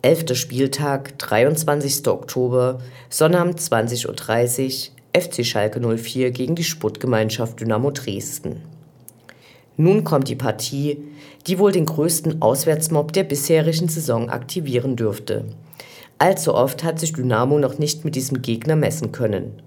Elfter 0.03 0.35
Spieltag, 0.35 1.17
23. 1.17 2.07
Oktober, 2.07 2.77
Sonnabend 3.09 3.59
20.30 3.59 4.91
Uhr, 4.91 5.21
FC 5.23 5.43
Schalke 5.43 5.79
04 5.97 6.29
gegen 6.29 6.53
die 6.53 6.63
Sportgemeinschaft 6.63 7.59
Dynamo 7.59 7.89
Dresden. 7.89 8.74
Nun 9.77 10.03
kommt 10.03 10.29
die 10.29 10.35
Partie, 10.35 10.97
die 11.47 11.59
wohl 11.59 11.71
den 11.71 11.85
größten 11.85 12.41
Auswärtsmob 12.41 13.11
der 13.13 13.23
bisherigen 13.23 13.89
Saison 13.89 14.29
aktivieren 14.29 14.95
dürfte. 14.95 15.45
Allzu 16.17 16.53
oft 16.53 16.83
hat 16.83 16.99
sich 16.99 17.11
Dynamo 17.11 17.59
noch 17.59 17.77
nicht 17.77 18.05
mit 18.05 18.15
diesem 18.15 18.41
Gegner 18.41 18.77
messen 18.77 19.11
können. 19.11 19.61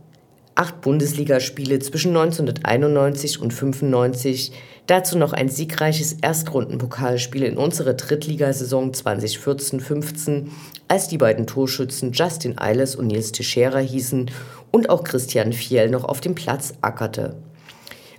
Acht 0.54 0.80
Bundesligaspiele 0.80 1.78
zwischen 1.78 2.16
1991 2.16 3.40
und 3.40 3.52
95, 3.52 4.50
dazu 4.86 5.16
noch 5.18 5.32
ein 5.32 5.48
siegreiches 5.48 6.14
Erstrundenpokalspiel 6.14 7.44
in 7.44 7.58
unserer 7.58 7.92
Drittligasaison 7.92 8.90
2014-15, 8.92 10.46
als 10.88 11.06
die 11.06 11.18
beiden 11.18 11.46
Torschützen 11.46 12.12
Justin 12.12 12.58
Eiles 12.58 12.96
und 12.96 13.06
Nils 13.06 13.30
Teixeira 13.30 13.78
hießen 13.78 14.30
und 14.72 14.90
auch 14.90 15.04
Christian 15.04 15.52
Fiel 15.52 15.90
noch 15.90 16.04
auf 16.04 16.20
dem 16.20 16.34
Platz 16.34 16.74
ackerte. 16.80 17.36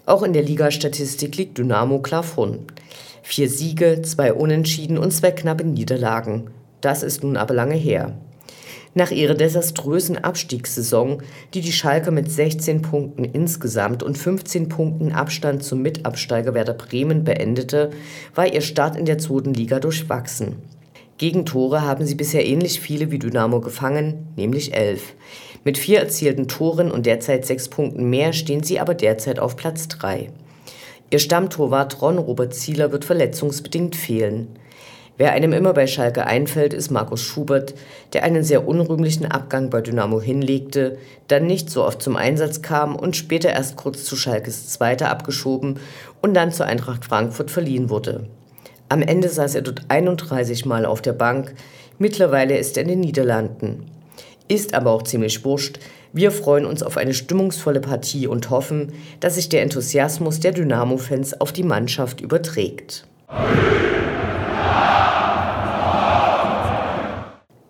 Auch 0.10 0.24
in 0.24 0.34
der 0.34 0.42
Ligastatistik 0.42 1.38
liegt 1.38 1.60
Dynamo 1.60 2.00
klar 2.00 2.24
vorn. 2.24 2.66
Vier 3.22 3.48
Siege, 3.48 4.02
zwei 4.02 4.34
Unentschieden 4.34 4.98
und 4.98 5.12
zwei 5.12 5.30
knappe 5.30 5.64
Niederlagen. 5.64 6.50
Das 6.82 7.04
ist 7.04 7.24
nun 7.24 7.38
aber 7.38 7.54
lange 7.54 7.76
her. 7.76 8.18
Nach 8.96 9.12
ihrer 9.12 9.36
desaströsen 9.36 10.18
Abstiegssaison, 10.18 11.22
die 11.54 11.62
die 11.62 11.72
Schalke 11.72 12.10
mit 12.10 12.32
16 12.32 12.82
Punkten 12.82 13.24
insgesamt 13.24 14.02
und 14.02 14.18
15 14.18 14.68
Punkten 14.68 15.12
Abstand 15.12 15.64
zum 15.64 15.84
Mitabsteiger 15.84 16.56
Werder 16.56 16.74
Bremen 16.74 17.24
beendete, 17.24 17.92
war 18.34 18.52
ihr 18.52 18.62
Start 18.62 18.96
in 18.96 19.06
der 19.06 19.20
zweiten 19.20 19.54
Liga 19.54 19.80
durchwachsen. 19.80 20.56
Gegentore 21.20 21.84
haben 21.84 22.08
sie 22.08 22.16
bisher 22.16 22.48
ähnlich 22.48 22.80
viele 22.80 23.12
wie 23.12 23.20
Dynamo 23.20 23.62
gefangen, 23.62 24.30
nämlich 24.38 24.74
elf. 24.74 25.14
Mit 25.64 25.78
vier 25.78 26.00
erzielten 26.00 26.48
Toren 26.48 26.90
und 26.90 27.06
derzeit 27.06 27.46
sechs 27.46 27.68
Punkten 27.68 28.10
mehr 28.10 28.34
stehen 28.34 28.64
sie 28.64 28.80
aber 28.80 28.94
derzeit 28.94 29.40
auf 29.40 29.56
Platz 29.56 29.88
drei. 29.88 30.30
Ihr 31.12 31.20
Stammtorwart 31.20 32.02
Ron 32.02 32.18
Robert 32.18 32.54
Zieler 32.54 32.92
wird 32.92 33.04
verletzungsbedingt 33.04 33.96
fehlen. 33.96 34.48
Wer 35.18 35.34
einem 35.34 35.52
immer 35.52 35.74
bei 35.74 35.86
Schalke 35.86 36.26
einfällt, 36.26 36.74
ist 36.74 36.92
Markus 36.92 37.22
Schubert, 37.22 37.74
der 38.14 38.24
einen 38.24 38.44
sehr 38.46 38.66
unrühmlichen 38.66 39.26
Abgang 39.26 39.70
bei 39.70 39.82
Dynamo 39.82 40.22
hinlegte, 40.22 40.98
dann 41.28 41.46
nicht 41.46 41.70
so 41.70 41.84
oft 41.84 42.02
zum 42.02 42.16
Einsatz 42.16 42.62
kam 42.62 42.96
und 42.96 43.18
später 43.18 43.50
erst 43.50 43.76
kurz 43.76 44.06
zu 44.06 44.16
Schalkes 44.16 44.70
Zweiter 44.70 45.10
abgeschoben 45.10 45.82
und 46.22 46.36
dann 46.36 46.54
zur 46.54 46.68
Eintracht 46.68 47.04
Frankfurt 47.04 47.52
verliehen 47.52 47.90
wurde. 47.90 48.28
Am 48.88 49.02
Ende 49.02 49.28
saß 49.28 49.56
er 49.56 49.62
dort 49.62 49.82
31 49.90 50.66
Mal 50.66 50.86
auf 50.86 51.02
der 51.02 51.14
Bank, 51.14 51.54
mittlerweile 51.98 52.58
ist 52.58 52.78
er 52.78 52.84
in 52.84 52.90
den 52.90 53.02
Niederlanden. 53.02 53.92
Ist 54.50 54.74
aber 54.74 54.92
auch 54.92 55.04
ziemlich 55.04 55.46
wurscht, 55.46 55.80
Wir 56.12 56.32
freuen 56.32 56.66
uns 56.66 56.82
auf 56.82 56.98
eine 56.98 57.14
stimmungsvolle 57.14 57.82
Partie 57.82 58.26
und 58.26 58.50
hoffen, 58.50 58.94
dass 59.20 59.36
sich 59.36 59.48
der 59.48 59.62
Enthusiasmus 59.62 60.40
der 60.40 60.54
Dynamo-Fans 60.54 61.40
auf 61.40 61.54
die 61.54 61.62
Mannschaft 61.62 62.20
überträgt. 62.20 63.06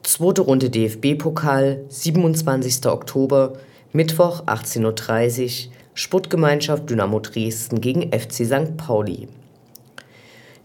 Zweite 0.04 0.42
Runde 0.42 0.70
DFB-Pokal, 0.70 1.82
27. 1.90 2.86
Oktober, 2.86 3.58
Mittwoch 3.92 4.46
18.30 4.46 5.68
Uhr, 5.68 5.72
Sportgemeinschaft 5.94 6.90
Dynamo 6.90 7.20
Dresden 7.20 7.82
gegen 7.82 8.14
FC 8.14 8.46
St. 8.46 8.78
Pauli. 8.78 9.28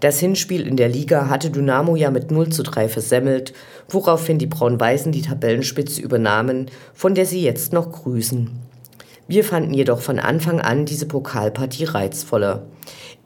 Das 0.04 0.20
Hinspiel 0.20 0.66
in 0.66 0.76
der 0.76 0.90
Liga 0.90 1.30
hatte 1.30 1.48
Dynamo 1.48 1.96
ja 1.96 2.10
mit 2.10 2.30
0 2.30 2.50
zu 2.50 2.62
3 2.62 2.90
versemmelt, 2.90 3.54
woraufhin 3.88 4.36
die 4.38 4.44
Braun-Weißen 4.44 5.12
die 5.12 5.22
Tabellenspitze 5.22 6.02
übernahmen, 6.02 6.70
von 6.92 7.14
der 7.14 7.24
sie 7.24 7.42
jetzt 7.42 7.72
noch 7.72 7.90
grüßen. 7.90 8.50
Wir 9.28 9.44
fanden 9.44 9.72
jedoch 9.72 10.02
von 10.02 10.18
Anfang 10.18 10.60
an 10.60 10.84
diese 10.84 11.06
Pokalpartie 11.06 11.84
reizvoller. 11.84 12.66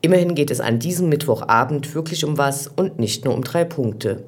Immerhin 0.02 0.36
geht 0.36 0.52
es 0.52 0.60
an 0.60 0.78
diesem 0.78 1.08
Mittwochabend 1.08 1.96
wirklich 1.96 2.24
um 2.24 2.38
was 2.38 2.68
und 2.68 3.00
nicht 3.00 3.24
nur 3.24 3.34
um 3.34 3.42
drei 3.42 3.64
Punkte. 3.64 4.22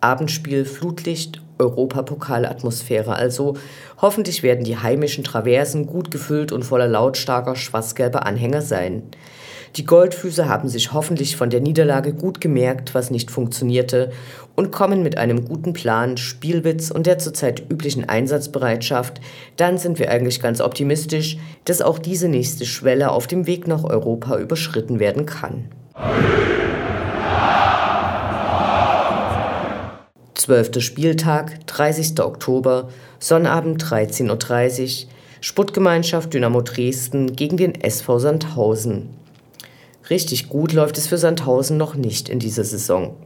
Abendspiel, 0.00 0.64
Flutlicht, 0.64 1.42
Europapokalatmosphäre 1.64 3.14
also. 3.14 3.56
Hoffentlich 4.00 4.42
werden 4.42 4.64
die 4.64 4.76
heimischen 4.76 5.24
Traversen 5.24 5.86
gut 5.86 6.10
gefüllt 6.10 6.52
und 6.52 6.64
voller 6.64 6.88
lautstarker 6.88 7.56
schwarz-gelber 7.56 8.26
Anhänger 8.26 8.62
sein. 8.62 9.02
Die 9.76 9.84
Goldfüße 9.84 10.48
haben 10.48 10.68
sich 10.68 10.92
hoffentlich 10.92 11.36
von 11.36 11.50
der 11.50 11.60
Niederlage 11.60 12.12
gut 12.12 12.40
gemerkt, 12.40 12.94
was 12.94 13.10
nicht 13.10 13.32
funktionierte, 13.32 14.12
und 14.54 14.70
kommen 14.70 15.02
mit 15.02 15.18
einem 15.18 15.48
guten 15.48 15.72
Plan, 15.72 16.16
Spielwitz 16.16 16.92
und 16.92 17.06
der 17.06 17.18
zurzeit 17.18 17.64
üblichen 17.68 18.08
Einsatzbereitschaft, 18.08 19.20
dann 19.56 19.78
sind 19.78 19.98
wir 19.98 20.10
eigentlich 20.12 20.40
ganz 20.40 20.60
optimistisch, 20.60 21.38
dass 21.64 21.82
auch 21.82 21.98
diese 21.98 22.28
nächste 22.28 22.66
Schwelle 22.66 23.10
auf 23.10 23.26
dem 23.26 23.48
Weg 23.48 23.66
nach 23.66 23.82
Europa 23.82 24.38
überschritten 24.38 25.00
werden 25.00 25.26
kann. 25.26 25.64
Zwölfter 30.44 30.82
Spieltag, 30.82 31.66
30. 31.68 32.20
Oktober, 32.20 32.90
Sonnabend 33.18 33.82
13.30 33.82 35.06
Uhr, 35.06 35.10
Sputtgemeinschaft 35.40 36.34
Dynamo 36.34 36.60
Dresden 36.60 37.34
gegen 37.34 37.56
den 37.56 37.74
SV 37.80 38.18
Sandhausen. 38.18 39.08
Richtig 40.10 40.50
gut 40.50 40.74
läuft 40.74 40.98
es 40.98 41.06
für 41.06 41.16
Sandhausen 41.16 41.78
noch 41.78 41.94
nicht 41.94 42.28
in 42.28 42.40
dieser 42.40 42.64
Saison. 42.64 43.16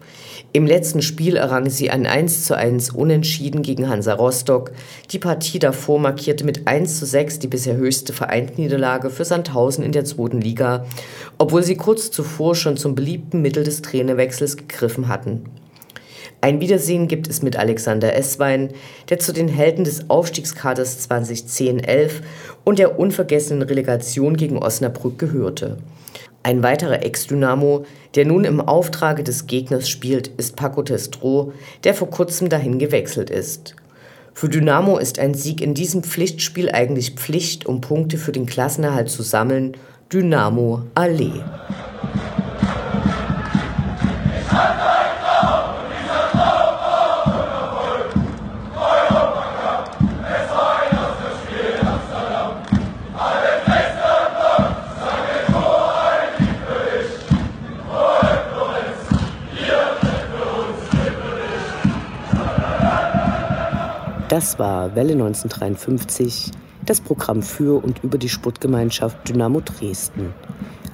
Im 0.52 0.64
letzten 0.64 1.02
Spiel 1.02 1.34
errangen 1.34 1.70
sie 1.70 1.90
ein 1.90 2.06
1 2.06 2.44
zu 2.44 2.56
1 2.56 2.90
Unentschieden 2.90 3.62
gegen 3.62 3.88
Hansa 3.88 4.14
Rostock. 4.14 4.70
Die 5.10 5.18
Partie 5.18 5.58
davor 5.58 5.98
markierte 5.98 6.44
mit 6.44 6.68
1 6.68 7.00
zu 7.00 7.04
6 7.04 7.40
die 7.40 7.48
bisher 7.48 7.74
höchste 7.74 8.12
Vereinsniederlage 8.12 9.10
für 9.10 9.24
Sandhausen 9.24 9.82
in 9.82 9.90
der 9.90 10.04
zweiten 10.04 10.40
Liga, 10.40 10.86
obwohl 11.36 11.64
sie 11.64 11.76
kurz 11.76 12.12
zuvor 12.12 12.54
schon 12.54 12.76
zum 12.76 12.94
beliebten 12.94 13.42
Mittel 13.42 13.64
des 13.64 13.82
Trainerwechsels 13.82 14.56
gegriffen 14.56 15.08
hatten. 15.08 15.42
Ein 16.40 16.60
Wiedersehen 16.60 17.08
gibt 17.08 17.28
es 17.28 17.42
mit 17.42 17.56
Alexander 17.56 18.14
Esswein, 18.14 18.70
der 19.08 19.18
zu 19.18 19.32
den 19.32 19.48
Helden 19.48 19.84
des 19.84 20.08
Aufstiegskaders 20.08 21.08
2010-11 21.10 22.10
und 22.64 22.78
der 22.78 22.98
unvergessenen 22.98 23.62
Relegation 23.62 24.36
gegen 24.36 24.56
Osnabrück 24.56 25.18
gehörte. 25.18 25.78
Ein 26.44 26.62
weiterer 26.62 27.04
Ex-Dynamo, 27.04 27.84
der 28.14 28.24
nun 28.24 28.44
im 28.44 28.60
Auftrage 28.60 29.24
des 29.24 29.48
Gegners 29.48 29.88
spielt, 29.88 30.28
ist 30.28 30.54
Paco 30.54 30.82
Testro, 30.82 31.52
der 31.82 31.94
vor 31.94 32.08
kurzem 32.08 32.48
dahin 32.48 32.78
gewechselt 32.78 33.30
ist. 33.30 33.74
Für 34.32 34.48
Dynamo 34.48 34.98
ist 34.98 35.18
ein 35.18 35.34
Sieg 35.34 35.60
in 35.60 35.74
diesem 35.74 36.04
Pflichtspiel 36.04 36.70
eigentlich 36.70 37.16
Pflicht, 37.16 37.66
um 37.66 37.80
Punkte 37.80 38.16
für 38.16 38.30
den 38.30 38.46
Klassenerhalt 38.46 39.10
zu 39.10 39.24
sammeln. 39.24 39.76
Dynamo 40.12 40.82
Allee. 40.94 41.42
Das 64.38 64.56
war 64.56 64.94
Welle 64.94 65.14
1953, 65.14 66.52
das 66.86 67.00
Programm 67.00 67.42
für 67.42 67.82
und 67.82 68.04
über 68.04 68.18
die 68.18 68.28
Sportgemeinschaft 68.28 69.28
Dynamo 69.28 69.60
Dresden. 69.60 70.32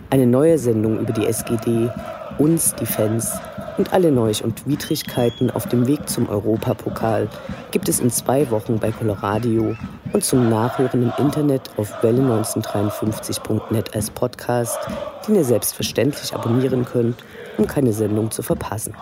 Eine 0.09 0.27
neue 0.27 0.57
Sendung 0.57 0.99
über 0.99 1.13
die 1.13 1.27
SGD, 1.27 1.91
uns, 2.39 2.75
die 2.75 2.87
Fans 2.87 3.33
und 3.77 3.93
alle 3.93 4.11
Neuch- 4.13 4.45
und 4.45 4.67
Widrigkeiten 4.67 5.51
auf 5.51 5.69
dem 5.69 5.87
Weg 5.87 6.09
zum 6.09 6.29
Europapokal 6.29 7.29
gibt 7.71 7.89
es 7.89 8.01
in 8.01 8.11
zwei 8.11 8.51
Wochen 8.51 8.79
bei 8.79 8.93
Coloradio 8.93 9.77
und 10.13 10.25
zum 10.25 10.49
Nachhören 10.49 11.03
im 11.03 11.13
Internet 11.19 11.71
auf 11.77 12.03
welle1953.net 12.03 13.95
als 13.95 14.11
Podcast, 14.11 14.79
den 15.27 15.37
ihr 15.37 15.45
selbstverständlich 15.45 16.35
abonnieren 16.35 16.85
könnt, 16.85 17.25
um 17.59 17.67
keine 17.67 17.93
Sendung 17.93 18.31
zu 18.31 18.43
verpassen. 18.43 18.95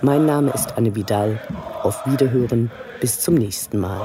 Mein 0.00 0.26
Name 0.26 0.50
ist 0.52 0.76
Anne 0.76 0.94
Vidal. 0.94 1.40
Auf 1.82 2.06
Wiederhören 2.06 2.70
bis 3.00 3.20
zum 3.20 3.34
nächsten 3.34 3.78
Mal. 3.78 4.00